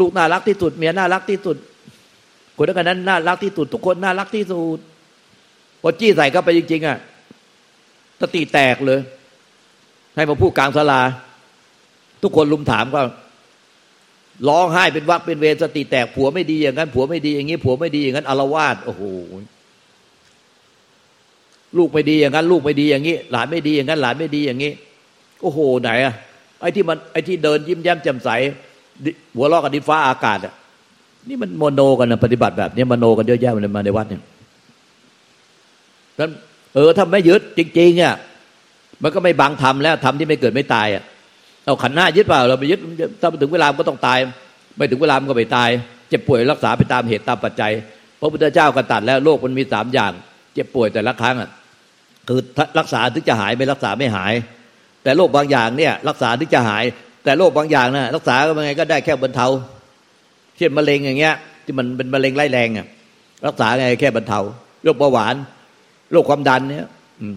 [0.00, 1.56] ลูกน่ารักที่สุด เมียน่ารักที่สุด
[2.56, 4.78] คนนั้นนั้นน่ารักที่สุด ทุกคนน่ารักที่สุด
[5.82, 6.98] พอจี้ใส่เข้าไปจริงๆอะ
[8.20, 9.00] สติแตกเลย
[10.16, 11.00] ให้มาพูดกลางศาลา
[12.22, 13.00] ทุกคนลุมถามก็
[14.48, 19.02] ร้องไห้เป็นวักเป็นเวรสติแตกผัวไม่ดีอย่างนั้น ผัวไม่ดีอย่างนี้ ผัวไม่ดีอย่างนั้นอารวาสโอ้โห
[21.76, 24.72] ลูกไม่ดีอย่างนั้น ลูกไม่ดีอย่างนี้ หลานไม่ดีอย่างนั้น หลานไม่ดีอย่างนี้
[25.42, 26.14] โอ้โหไหนอะ
[26.60, 28.28] ไอ้ที่มันไอ้ที่เดินยิ้มแย้มแจ่มใส
[29.34, 30.54] หัวลอกกันดิฟ้าอากาศอะ
[31.28, 34.22] นี่มันโมโนกันนะปฏิบัติแบบนี้มโนกันเยอะแยะมาในวัดเนี่ย
[36.20, 36.30] นั้น
[36.74, 38.14] เออถ้าไม่ยึดจริงๆอะ
[39.02, 41.02] มันก็ไม่บังทำแล้วทำที่ไม่เกิดไม่ตายอะ
[41.64, 42.80] เอาขันหน้ายึดเปล่าเราไปยึด
[43.20, 44.18] ถ้าถึงเวลาก็ต้องตาย
[44.76, 45.68] ไม่ถึงเวลาก็ไม่ตาย
[46.08, 47.72] เจ็บป่วยรักษาไปตามเหตุตามปัจจัย
[48.20, 50.12] พระพุทธเจ้าก็ตัดแล้วโรคมันมีสามอย่าง
[50.54, 51.50] เจ็บป่วยแต่ละครั้งอะ
[52.28, 52.40] คือ
[52.78, 54.32] รักษาถึงจะหายไม่รักษาไม่หาย
[55.02, 56.84] แต่โรคบางอย่างเนี่ย รักษาถึงจะหาย
[57.24, 59.46] แต่โรคบางอย่างนะรักษาก็ยังไงก็ได้แค่บรรเทา
[60.56, 62.86] เช่นมะเร็งอย่างเงี้ย ที่มันเป็นมะเร็งไร้แรงอะ
[63.46, 64.40] รักษาไงแค่บรรเทา
[64.84, 65.34] โรคเบาหวาน
[66.12, 66.88] โรคความดันเนี่ย
[67.20, 67.36] อืม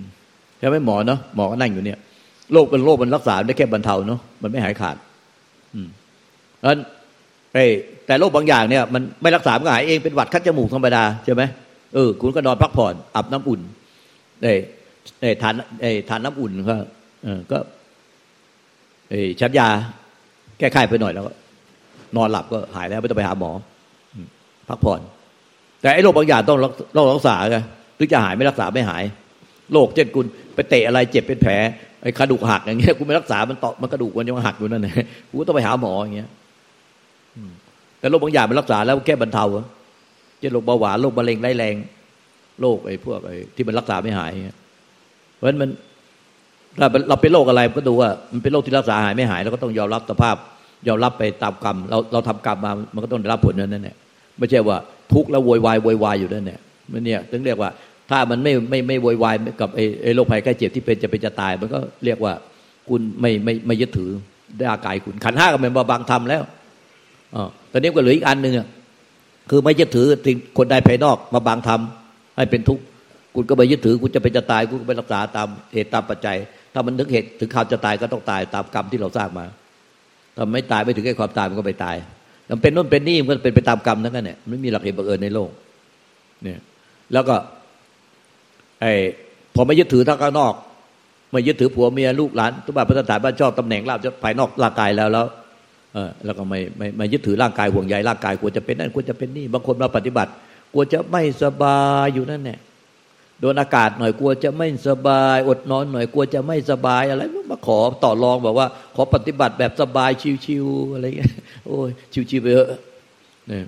[0.60, 2.00] ใช่ไหมหมอเนาะหมอก็นั่งอยู่เนี่ย
[2.52, 4.96] โรคเป็นโรคมันรักษาได้แค่บรรเทาเนาะมันไม่หายขาด
[5.74, 5.88] อืม
[6.58, 6.80] เพราะฉะนั้น
[8.06, 11.44] แต่โรคบางอย่างเนี่ยมันไม่รักษามันหายเองเป็นหวัดคัดจมูกธรรมดาใช่ไหม
[11.94, 13.62] เออคุณก็นอนพักผ่อนอาบน้ำอุ่น
[14.44, 14.54] เอ้
[15.22, 16.78] เอ้ทานเอ้ทานน้ำอุ่นก็
[17.24, 17.58] เออก็
[19.10, 19.68] เอ้ชัดยา
[20.60, 21.32] แก้ไขไปหน่อยแล้วก็
[22.16, 23.52] นอนหลับก็หายแล้วไม่ต้องไปหาหมอ
[24.70, 25.00] พักผ่อน
[25.82, 26.58] แต่ไอ้โรคบางอย่างต้อง
[26.96, 27.58] ต้องรักษาไง
[27.96, 29.04] หรือจะหายไม่รักษาไม่หาย
[29.74, 30.26] โรคเช่นคุณ
[30.56, 31.54] ไปเตะอะไรเจ็บเป็นแผล
[32.04, 34.94] ไอ้กระดูกหักอย่างเงี้ยคุณไม่รักษามันต่อมันกระดูกมันยังหักอยู่นั่นแหละ
[35.40, 36.30] ก็ต้องไปหาหมออย่างเงี้ย
[38.00, 39.46] แต่โรคบางอย่างมันรักษาแล้วแค่บรรเทา
[40.40, 41.76] เช่นโรคเบาหวานโรคมะเร็งไร้แรง
[42.62, 44.32] โรคไอ้พวกไอ้ที่มันรักษาไม่หาย
[45.36, 45.70] เพราะฉะนั้นมัน
[46.80, 50.36] ถ้าเราเป็นโรคอะไรก็ดูว่ามันเป็นโรคที่รักษาหายไม่หายเราก็ต้องยอมรับสภาพ
[50.88, 53.96] ยอมรับไปตามกรรม เราเราทำกรรมมามันก็ต้องได้รับผลนั้นแหละ
[54.38, 54.78] ไม่ใช่ว่า
[55.14, 56.60] ทุกข์แล้วโวยวายโวยวายอยู่นั่นแหละ
[56.92, 57.70] มันเนี่ยถึงเรียกว่า
[58.14, 62.34] ถ้ามันไม่ไม่ไม่โวยวายกับไอ้โรคภัยใกล้เจ็บที่เป็นจะเป็นจะตาย มันก็เรียกว่า
[62.90, 64.12] คุณไม่ไม่ไม่ยึดถือ
[64.58, 66.44] ได้อากายคุณ ขันห้าก็เป็นบางทำแล้ว
[67.36, 68.54] อ๋อตอนนี้ก็เหลืออีกอันหนึ่ง
[69.50, 72.84] คือไม่ยึดถือสิ่งคนใดภายนอกมาบางทำให้เป็นทุกข์
[73.36, 76.38] คุณก็ไปยึดถือคุณจะเป็นจะตายคุณก็ไปรักษาตามเหตุตามปัจจัย
[76.74, 79.46] ถ้ามันถึงเหตุถึงข่าวจะตายก็ต้องตายตามกรรมที่เราสร้างมา
[80.36, 81.96] ถ้าไม่ตายไม่ถึงแค่ความตายมันก็ไปตาย
[82.50, 85.50] มันเป็นนู่นเป็นนี่มันเป็นไปตามกรรมนั่นแหละไม่มีหลักเหตุบังเอิญในโลก
[86.44, 86.60] เนี่ย
[87.14, 87.36] แล้วก็
[88.84, 88.94] ไอ้
[89.56, 90.54] พอไม่ยึดถือทางข้างนอก
[91.32, 95.26] ไม่ยึดถือผัวเมียลูกหลานทุกบ้านพัฒนาบ้านชอบตำแหน่งลาบจะภายนอกร่างกายแล้วแล้ว
[95.94, 100.32] เออแล้วก็ไม่ไม่ไม่ยึดถือร่างกายห่วงใยร่างกายควรจะเป็นนั่นควรจะเป็นนี่บางคนมาปฏิบัติ
[100.74, 102.60] กลัวจะไม่สบายอยู่นั่นแหละ
[103.40, 110.12] โดนอากาศหน่อยกลัวจะไม่สบาย อดนอนหน่อยกลัวจะไม่สบายอะไรมาขอต่อรองบอกว่า ขอปฏิบัติแบบสบาย
[110.46, 111.34] ชิวๆอะไรเงี้ย
[111.66, 111.90] โอ้ย
[112.30, 112.70] ชิวๆไปเถอะ
[113.48, 113.66] เนี่ย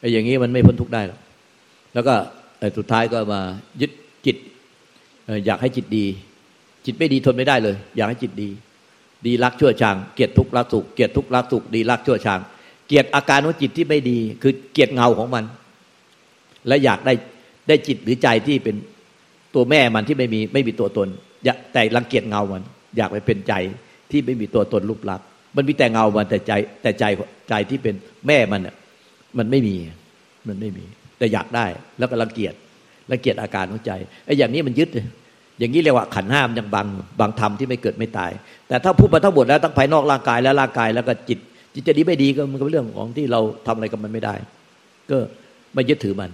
[0.00, 1.18] ไอ้อย่างนี้มันไม่พ้นทุกข์ได้หรอก
[1.94, 2.14] แล้วก็
[2.78, 3.40] สุดท้ายก็มา
[3.80, 3.90] ยึด
[4.26, 4.36] จิต
[5.46, 6.06] อยากให้จิตดี
[6.84, 8.48] จิตไม่ดีทนไม่ได้เลย อยากให้จิตดี
[9.26, 12.40] ดีรักชั่วชางเกียรติทุกรักสุขเกียรติทุกรักสุขดีรักชั่วชาง
[12.86, 15.44] เกียรติอาการของจิตที่ไม่ดี คือเกียรติเงาของมัน
[16.68, 17.14] และอยากได้
[17.68, 18.76] ได้จิตหรือใจที่เป็น
[19.54, 21.08] ตัวแม่มันที่ไม่มีไม่มีตัวตน
[21.72, 22.62] แต่รังเกียจเงามัน
[22.96, 23.52] อยากไปเป็นใจ
[24.10, 27.04] ที่ไม่มีตัวตนรูปลักษณ์มันมีแต่เงามันแต่ใจแต่ใจ
[27.48, 27.94] ใจที่เป็น
[28.26, 28.60] แม่มัน
[29.38, 29.74] มันไม่มี
[30.48, 30.84] มันไม่มี
[31.18, 31.66] แต่อยากได้
[31.98, 32.54] แล้วก็รังเกียจ
[33.10, 33.92] รังเกียจอาการของใจ
[34.26, 34.88] ไอ้อย่างนี้มันยึด
[35.58, 36.86] อย่างนี้เรียกว่าขันห้ามยังบาง
[37.20, 38.30] บางธรรมที่ไม่เกิดไม่ตาย
[38.68, 41.38] แต่ถ้าพูดมาทั้งหมดแล้วทั้งภายนอกร่างกายและร่างกายแล้วก็จิต
[41.74, 44.34] จิตจะดีไม่ดีก็มันก็เรื่องของที่เราทำอะไรกับมันไม่ได้
[45.10, 45.18] ก็
[45.74, 46.30] ไม่ยึดถือมัน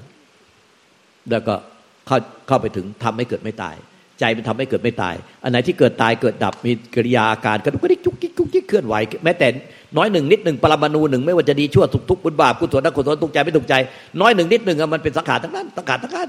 [1.31, 1.55] แล้วก็
[2.07, 2.17] เข้า
[2.49, 3.77] เข้าไปถึงทำให้เกิดไม่ตาย
[4.21, 9.47] ใจมันทำให้เกิดไม่ตาย อันไหนที่เกิดตายเกิดดับมีกิริยาอาการกระดุกกระดิกจุกจิกจุกจิกเคลื่อนไหวแม้แต่
[9.97, 13.75] น้อยหนึ่งนิดหนึ่งปรมาณูหนึ่งไม่ว่าจะดีชั่วทุกทุกบุญบาปกุศลนักกุศลทุกใจไม่ถูกใจ
[14.21, 16.29] น้อยหนึ่งนิดหนึ่งมันเป็นสังขารทั้งนั้นสังขารทั้งนั้น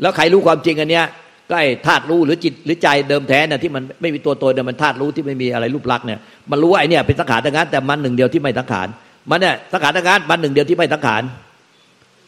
[0.00, 1.06] แล้วใครรู้ความจริงอันเนี้ย
[1.48, 6.18] ก็ไอ้ธาตุรู้หรือจิตหรือใจเดิมแท้น่ะที่มันไม่มีตัวตนเนี่ยมันธาตุรู้ที่ไม่มีอะไรรูปลักษณ์เนี่ย
[6.50, 8.88] มันรู้ว่าไอ้เนี่ยเป็นสังขารทั้งนั้นแต่มันหนึ่งเดียวที่ไม่สังขาร
[9.30, 11.22] มันเนี่ยสังขารทั้งนั้นมันหนึ่งเดียวที่ไม่สังขาร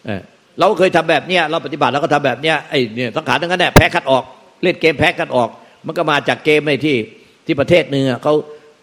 [0.06, 0.20] เออ
[0.58, 4.24] เราเคยทำแบบเนี้ยเราปฏิบัติเราก็ทำแบบเนี้ยไอ้เนี่ยสังขารทั้งนั้นเนี่ยแพ้คัดออก
[4.62, 5.48] เล่นเกมแพ้คัดออก
[5.86, 6.96] มันก็มาจากเกมไอ้ที่
[7.46, 8.34] ที่ประเทศหนึ่งเขา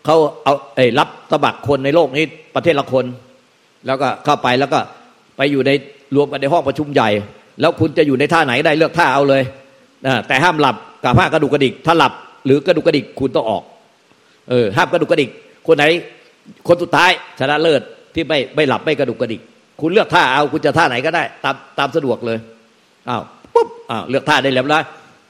[0.05, 2.25] เขาเอาไอ้รับสมัครคนในโลกนี้
[2.55, 3.05] ประเทศละคน
[3.87, 4.79] แล้วก็เข้าไปแล้วก็
[5.37, 5.71] ไปอยู่ใน
[6.15, 7.09] รวมกันในห้องประชุมใหญ่
[7.61, 9.43] แล้วคุณจะอยู่ในท่าไหนได้เลือกท่าเอาเลย
[10.05, 12.13] นะแต่ห้ามหลับกับผ้ากระดุกกระดิกถ้าหลับ
[12.45, 13.63] หรือกระดุกกระดิกคุณต้องออก
[14.49, 15.29] เออห้ามกระดุกกระดิก
[15.67, 15.85] คนไหน
[16.67, 17.81] คนสุดท้ายชนะเลิศ
[18.15, 19.41] ที่ไม่ไม่หลับไม่กระดุกกระดิก
[19.81, 22.37] คุณเลือกท่าเอาคุณจะท่าไหนก็ได้ ตามตามสะดวกเลย
[23.09, 23.21] อ้าว
[23.53, 24.81] ปุ๊บอ้าวเลือกท่าได้แล้วนะ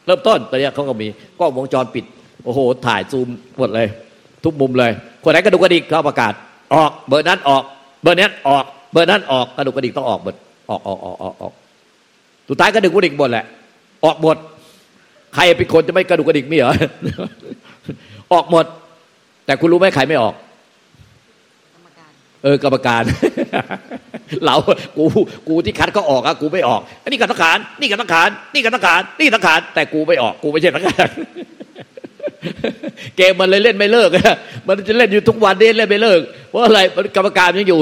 [0.06, 1.08] เริ่มต้นตอนนี้เขาก็มี
[1.40, 2.06] กล้องวงจรปิด
[2.46, 3.28] โอ้โห ถ่ายซูม
[3.60, 3.88] หมดเลย
[4.44, 4.92] ทุกมุมเลย
[5.24, 6.34] คนไหนกระดุกกระดิกเขาประกาศ
[6.74, 7.64] ออกเบอร์นั้นออก
[8.02, 10.36] เบอร์นี้ออก เบอร์นั้นออกกระดุกกระดิกต้องออกหมด
[10.70, 11.54] ออกออกออกออกออก
[12.50, 13.46] สุดท้ายกระดุกกระดิกหมดแหละ
[14.06, 14.38] ออกหมด
[15.36, 16.74] ใครเป็นคนจะไม่กระดุกกระดิกมีเหรอ
[18.34, 18.66] ออกหมด
[19.46, 20.36] แต่คุณรู้ไหมใครไม่ออก
[22.44, 23.04] เออกรรมการ
[24.46, 24.56] เรา
[24.98, 25.06] กู
[25.48, 31.10] กูที่คัดก็ออกอะกูไม่ออกอันนี้กับสังขารนี่กับสังขารนี่กับสังขารนี่สังขาร แต่กูไม่ออก กูไม่ใช่สังขาร
[33.18, 34.36] เกมมันเลยเล่นไม่เลิกอะ
[34.68, 37.80] มันจะเล่นอยู่ทุกวันนี้เล่นไม่เลิกเพราะอะไรมันกรรมการยังอยู่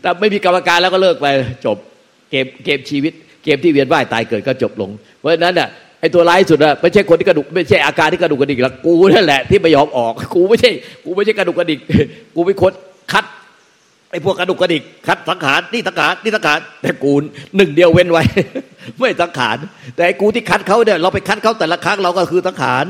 [0.00, 1.26] แต่ไม่มีกรรมการแล้วก็เลิกไป
[1.64, 1.76] จบ
[2.30, 3.12] เกมเกมชีวิต
[3.44, 5.68] เกมที่เวียนว่ายตายเกิดก็จบลง เพราะฉะนั้นอะ
[6.00, 10.70] ไอ้ตัวร้ายสุดอะไม่ใช่คนที่กระดุกไม่ใช่อาการที่กระดุกกระดิกหรอกกูนั่นแหละที่ไม่ยอมออกกูไม่ใช่
[11.04, 11.78] กูไม่ใช่กระดุกกระดิก
[12.34, 12.72] กูเป็นคน
[13.12, 13.24] คัด
[14.10, 17.12] ไอ้พวกกระดุกกระดิกคัดสังขารนี่สังขารนี่สังขารแต่กู
[17.56, 18.22] หนึ่งเดียวเว้นไว้
[19.00, 19.56] ไม่สังขาร
[19.96, 22.84] แต่ไอ้กูที่คัดเขาเนี่ยเราไปคัดเขาแต่ละครั้งเราก็คือสังขาร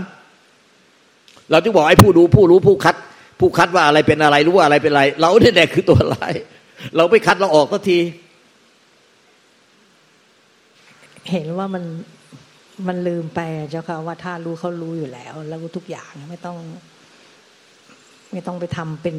[1.51, 2.97] เราจึงบอกไอ้ผู้ดูผู้รู้ผู้คัด
[3.41, 6.35] ผู้คัดว่าอะไรเป็นอะไรรู้ว่าอะไรเป็นอะไร เราเนี่ยแหละคือตัวร้าย
[6.97, 7.99] เราไม่คัดเราออกก็ที
[11.33, 11.85] เห็นว่ามัน
[12.89, 16.57] มันลืมไปเจ้าค่ะว่าถ้ารู้เขารู้อยู่แล้ว แล้วรู้ทุกอย่างไม่ต้อง
[18.33, 19.17] ไม่ต้องไปทำเป็น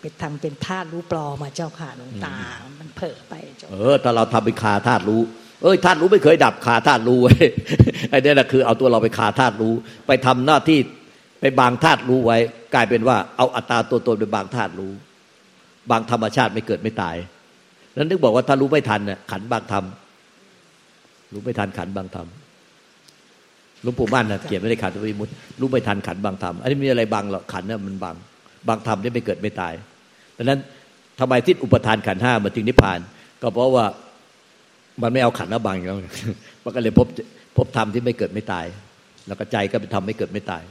[0.00, 2.34] ไปทำเป็นธาตุรู้ปลอมาเจ้าค่ะหลวงตา
[2.78, 5.20] มันเผลอไปเจ้าเออถ้าเราทำเป็นคาธาตุรู้
[5.62, 7.34] เอ้ยธาตุรู้ไม่เคยดับคาธาตุรู้ไว้
[8.10, 9.74] ไอ้นี่แหละคือเอาตัวเราไปคาธาตุรู้
[10.06, 10.78] ไปทำหน้าที่
[11.40, 12.38] ไปบางธาตุรู้ไว้
[12.74, 14.92] กลายเป็นว่าเอาอัตตาตัวตนไปบางธาตุรู้
[15.90, 17.16] บางธรรมชาติไม่เกิดไม่ตาย
[17.96, 19.84] นั้นนึกบอกว่าถ้ารู้ไม่ทันน่ะขันบางธรรม
[21.32, 22.28] รู้ไม่ทันขันบางธรรม
[23.82, 25.28] หลวงปู่มั่นนะเขียนไม่ได้ขันวิมุต
[25.60, 28.16] รู้ไม่ทันขันบางธรรมอันนี้มีอะไรบางหรอกขันน่ะมันบาง
[28.68, 29.74] บางธรรมนี่ไม่เกิดไม่ตาย
[30.36, 30.58] ดังนั้น
[31.20, 32.98] ทำไมที่อุปทานขันห้ามาถึงนิพพาน
[33.42, 33.86] ก็เพราะว่า
[35.02, 35.96] มันไม่เอาขันมาบังแล้ว
[36.64, 37.06] มันก็เลยพบ
[37.56, 38.66] พบธรรมที่ไม่เกิดไม่ตาย
[39.26, 40.62] แล้วก็ใจก็เป็นธรรมไม่เกิดไม่ตาย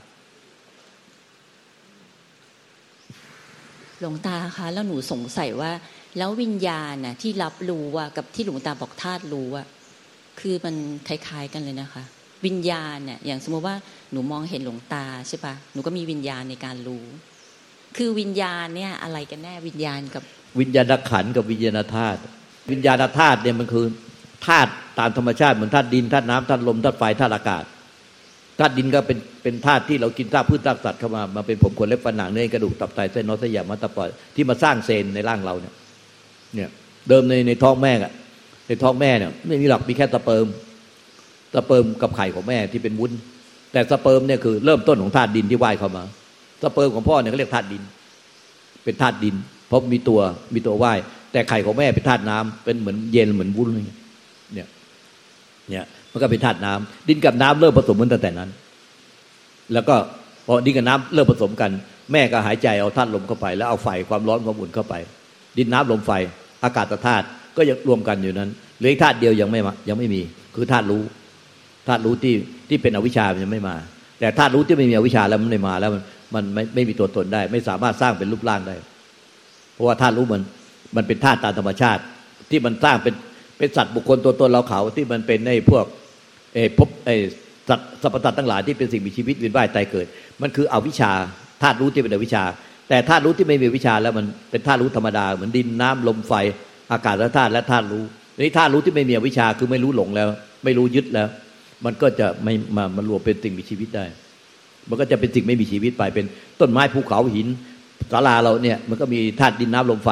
[4.00, 5.72] หลวงตาคะแล้วหนูสงสัยว่า
[6.18, 9.68] แล้ววิญญาณน่ะที่รับรู้ว่ากับที่หลวงตาบอกธาตุรู้อะ
[10.40, 10.76] คือมัน
[11.08, 12.04] คล้ายๆกันเลยนะคะ
[12.46, 13.76] วิญญาณเนี่ยอย่างสมมติว่า
[14.12, 17.06] หนูมองเห็นหลวงตาใช่ปะหนูก็มีวิญญาณในการรู้
[17.98, 20.24] คือวิญญาณเนี่ยอะไรกันแน่วิญญาณกับ
[20.60, 22.20] วิญญาณขันกับวิญญาณธาตุ
[22.72, 23.86] วิญญาณธาตุเนี่ยมันคือ
[24.48, 27.64] ธาตุตามธรรมชาติเหมือนธาตุดินธาตุน้ำธาตุลมธาตุไฟธาตุอากาศ
[28.60, 35.74] ธาตุดินก็เป็นเป็นธาตุที่เรากินธาตุพืชธาตุสัตว์เข้ามามาเป็นผมขนเล็บฟันหนังเนื้อกระดูกตับไตเส้นน้อยเส้นใหญ่ม้ามปอดที่มาสร้างเซลล์ในร่างเราเนี่ย
[36.56, 36.70] เนี่ย
[37.08, 38.14] เดิมในในท้องแม่อะ
[38.68, 40.48] ในท้องแม่เนี่ยไม่มีหรอกมีแค่สเปิร์ม
[41.56, 43.12] สเปิร์มกับไข่ของแม่ที่เป็นวุ้น
[43.72, 46.04] แต่สเปิร์มเนี่ยคือเริ่มต้นของธาตุดินที่ว่ายเข้ามา
[46.64, 47.82] สเปิร์มของพ่อเนี่ยเขาเรียกธาตุดิน
[48.84, 49.36] เป็นธาตุดิน
[49.68, 50.20] เพราะมีตัว
[50.54, 50.98] มีตัวว่าย
[51.32, 54.68] แต่ไข่ของแม่เป็นธาตุน้ำเป็นเหมือนเย็นเหมือนวุ้นเนี่ย
[55.72, 58.50] เนี่ยมันก็เป็นธาตุน้ำดินกับน้ำเริ่มผสมกันตั้งแต่นั้น
[59.74, 59.96] แล้วก็
[60.46, 61.72] พอดินกับน้ำเริ่มผสมกัน
[62.12, 64.96] แม่ก็หายใจเอาธาตุลมเข้าไป แล้วเอาไฟความร้อนความอุ่นเข้าไป
[65.58, 66.12] ดินน้ำลมไฟ
[66.64, 67.26] อากาศธาตุ
[67.58, 70.22] ก็ยังรวมกันอยู่นั้นเหลืออีกธาตุเดียวยังไม่มายังไม่มี
[70.56, 71.02] คือธาตุรู้
[71.88, 72.36] ธาตุรู้ที่
[72.70, 73.76] ที่เป็นอวิชชามันยังไม่มา
[74.20, 76.04] แต่ธาตุรู้ที่ไม่มีอวิชชาแล้วมันไม่มาแล้วมัน
[76.36, 78.76] มันไม่ไม่มีตัวตนได้ ไม่สามารถสร้างเป็นรูปร่างได้
[79.74, 80.42] เพราะว่าธาตุรู้มัน
[80.96, 82.02] มันเป็นธาตุตามธรรมชาติ
[82.50, 83.16] ที่มันสร้างเป็น
[83.58, 85.86] เป็นสัตว์บุคคลตัวตนเราเขาที่มันเป็นในพวก
[86.54, 87.10] เออพบเอ
[87.70, 90.06] สัตว์สัพพสัตว์ทั้งหลายที่เป็นสิ่งมีชีวิตวียนว่ายตายเกิด
[90.42, 91.12] มันคืออวิชชา
[91.62, 92.44] ธาตุรู้ที่เป็นอวิชชา
[92.90, 96.34] แต่ธาตุรู้ที่ไม่มีวิชาแล้วมันเป็นธาตุรู้ธรรมดาเหมือนดินน้ำลมไฟ
[96.92, 98.04] อากาศธาตุและธาตุรู้
[98.36, 100.28] ทีนี้ธาตุรู้ที่ไม่มีวิชาคือไม่รู้หลงแล้ว
[100.64, 101.28] ไม่รู้ยึดแล้ว
[101.86, 104.06] มันก็จะไม่มามารวมเป็นสิ่งมีชีวิตได้
[104.90, 106.26] มันก็จะเป็นสิ่งไม่มีชีวิตไปเป็น
[106.60, 107.48] ต้นไม้ภูเขาหิน
[108.12, 110.10] ศาลาเราเนี่ยมันก็มีธาตุดินน้ำลมไฟ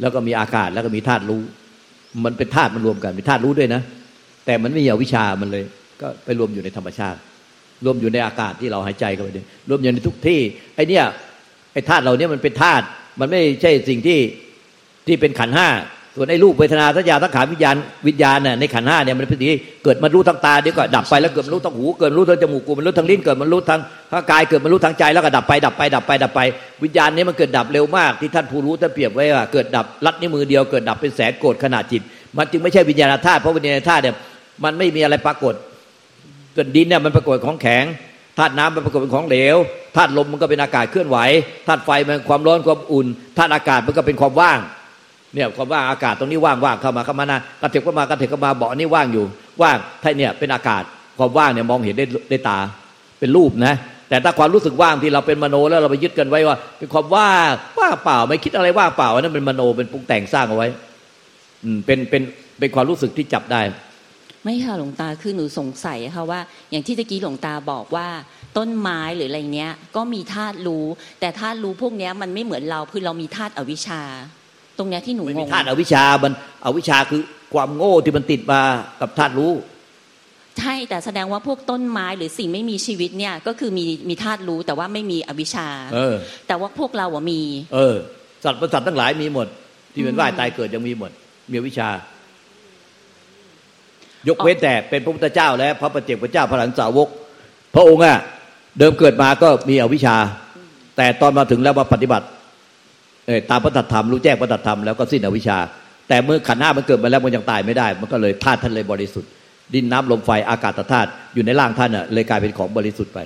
[0.00, 1.40] แล้วก็มีอากาศแล้วก็มีธาตุรู้
[2.24, 3.82] มันเป็นธาตุมันรวมกันมีธาตุรู้ด้วยนะ
[4.46, 5.64] แต่มันไม่มีวิชามันเลย
[6.00, 7.18] ก็ไปรวมอยู่ในธรรมชาติ
[7.84, 10.40] รวมอยู่ในอากาศที่เราหายใจเข้าไปเนี่ยรวมอยู่ในทุกที่
[10.74, 11.04] ไอเนี่ย
[11.72, 12.84] ไอธาตุเราเนี่ยมันเป็นธาตุ
[13.20, 14.18] มันไม่ใช่สิ่งที่
[15.06, 15.68] ที่เป็นขันห้า
[16.16, 17.76] ส่วนไอ้รูปเวทนาสัญญาสังขารวิญญาณ
[18.08, 19.50] วิญญาณน่ะในขันห้าเนี่ยมันเป็นสิ่ง
[19.84, 23.80] เกิดมันรู้ทางตาเดี๋ยวก็ดับไปแล้วเกิดมันรู้ทางหูเกิดมันรู้ทางจมูกกูมันรู้ทางลิ้นเกิดมันรู้ทาง
[24.14, 26.40] ร่างกายเกิดมันรู้ทางใจแล้วก็ดับไปดับไปดับไปดับไป
[26.82, 32.02] วิญญาณนี้มันเกิดดับเร็วมากที่ท่านผู้รู้ท่านเปรียบไว้ว่าเกิดดับลัดนิ้วมือเดียวเกิดดับเป็นแสนโกรธขนาดจิต
[32.36, 34.16] มันจึงไม่ใช่วิญญาณธาตุเพราะวิญญาณธาตุเนี่ย
[34.64, 35.54] มันไม่มีอะไรปรากฏ
[36.56, 37.84] ส่วนดินเนี่ยมันปรากฏของแข็ง
[38.38, 39.56] ธาตุน้ำมันปรากฏเป็นของเหลว
[39.96, 41.18] ธาตุลมมันก็เป็นอากาศเคลื่อนไหว
[41.66, 44.58] ธาตุไฟมันความร้อนความอุ่นธาตุอากาศมันก็เป็นความว่าง
[45.34, 49.24] เนี่ยความว่างอากาศตรงนี้ว่างว่างเข้ามาเข้ามานะกระเถิบเข้ามากระเถิบเข้ามาเบาะนี่ว่างอยู่
[49.62, 50.82] ว่างถ้าเนี่ยเป็นอากาศ
[51.18, 52.58] ความว่างเนี่ยมองเห็นได้ได้ตา
[53.18, 53.74] เป็นรูปนะ
[54.08, 60.68] แต่ถ้าความรู้สึกว่างที่เราเป็นมโนแล้วเราไปยึดกันไว้ว่า เป็นความว่างว่างเปล่าไม่คิดอะไรว่างเปล่าอันนั้นเป็นมโนเป็นปรุงแต่งสร้างเอาไว้
[61.64, 62.22] อืมเป็นเป็น
[62.58, 63.60] เป็นความรู้สึกที่จับได้
[64.44, 68.08] ไม่ค่ะหลวงตาคือหนูสงสัยค่ะว่า อย่างที่ตะกี้หลวงตาบอกว่า
[68.56, 70.84] ต้นไม้หรืออะไรเนี้ย ก็มีธาตุรู้
[71.20, 74.02] แต่ธาตุรู้พวกเนี้ยมันไม่เหมือนเราคือเรามีธาตุอวิชชา
[74.78, 76.32] ตรงเนี้ยที่หนูไม่งมีงธาตุอวิชชามัน
[76.64, 77.22] อวิชชาคือ
[77.54, 78.60] ความโง่ที่มันติดมา
[79.00, 79.52] กับธาตุรู้
[80.58, 86.14] ใช่แต่แสดงว่าพวกต้นไม้หรือสิ่งไม่มีชีวิตเนี่ยก็คือมีมีธาตุรู้แต่ว่าไม่มีอวิชชาเออ
[86.46, 87.40] แต่ว่าพวกเราอะมี
[87.74, 87.94] เออ
[88.44, 89.46] สัตว์ประสัตว์ทั้งหลายมีหมด
[89.92, 91.10] ที่เป็นว่ายตายเกิดยังมีหมด
[91.50, 91.88] มีอวิชชา
[94.28, 97.08] ยกเว้นแต่เป็นพระพุทธเจ้า และพระปัจเจกพระเจ้าพระหลันสาวก
[97.74, 98.18] พระองค์อะ
[98.78, 100.16] เดิมเกิดมาก็มีอวิชชา
[100.96, 102.35] แต่ตอนมาถึงแล้วมาปฏิบัติเออ
[103.50, 105.58] ตามพระตัดธรรมรู้แจ้งพระตัดธรรมแล้วก็สิ้นอวิชชา
[106.08, 109.30] แต่เมื่อขันห้ามันเกิดมาแล้วมันยังตายไม่ได้ มันก็เลยธาตุท่านเลยบริสุทธิ์
[109.74, 113.18] ดินน้ำลมไฟอากาศธาตุอยู่ในร่างท่านอะเลยกลายเป็นของบริสุทธิ์ไป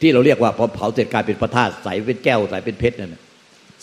[0.00, 3.22] ที่เราเรียกว่าพอเผาเสร็จกลายเป็นพระธาตุใสเป็นแก้วใสเป็นเพชรนั่นน่ะ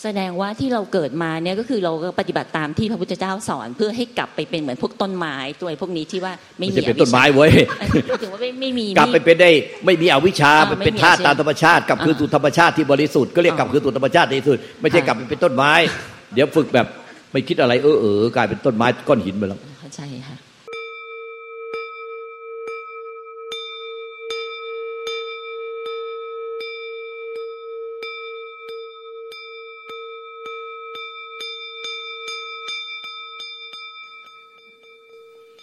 [0.04, 9.50] แสดงว่าที่เราเกิดมาเนี่ยก็คือเราก็ปฏิบัติตามที่พระพุทธเจ้าสอน เพื่อให้กลับไปเป็นเหมือนพวกต้นไม้ตัวไอ้พวกนี้ที่ว่าไม่มันมีจะเป็นต้นไม้เว้ยเออหมายถึงว่าไม่ไม่มีกลับไปเป็นได้
[9.86, 15.72] ไม่มีอวิชชาอ่ามันเป็นไม่มีธาตุอาชีพตามธรรมชาติกลับคืนอ่าสู่ธรรมชาติที่บริสุทธิ์ก็เรียกอ่ากลับคืนสู่ธรรมชาติในที่สุดไม่ใช่ค่ะกลับไปเป็นต้นไม้
[16.34, 16.86] เดี๋ยวฝึกแบบ
[17.32, 20.36] ไม่คิดอะไรเออเออกลายเป็นต้นไม้ก้อนหินไปแล้วเข้าใจค่ะ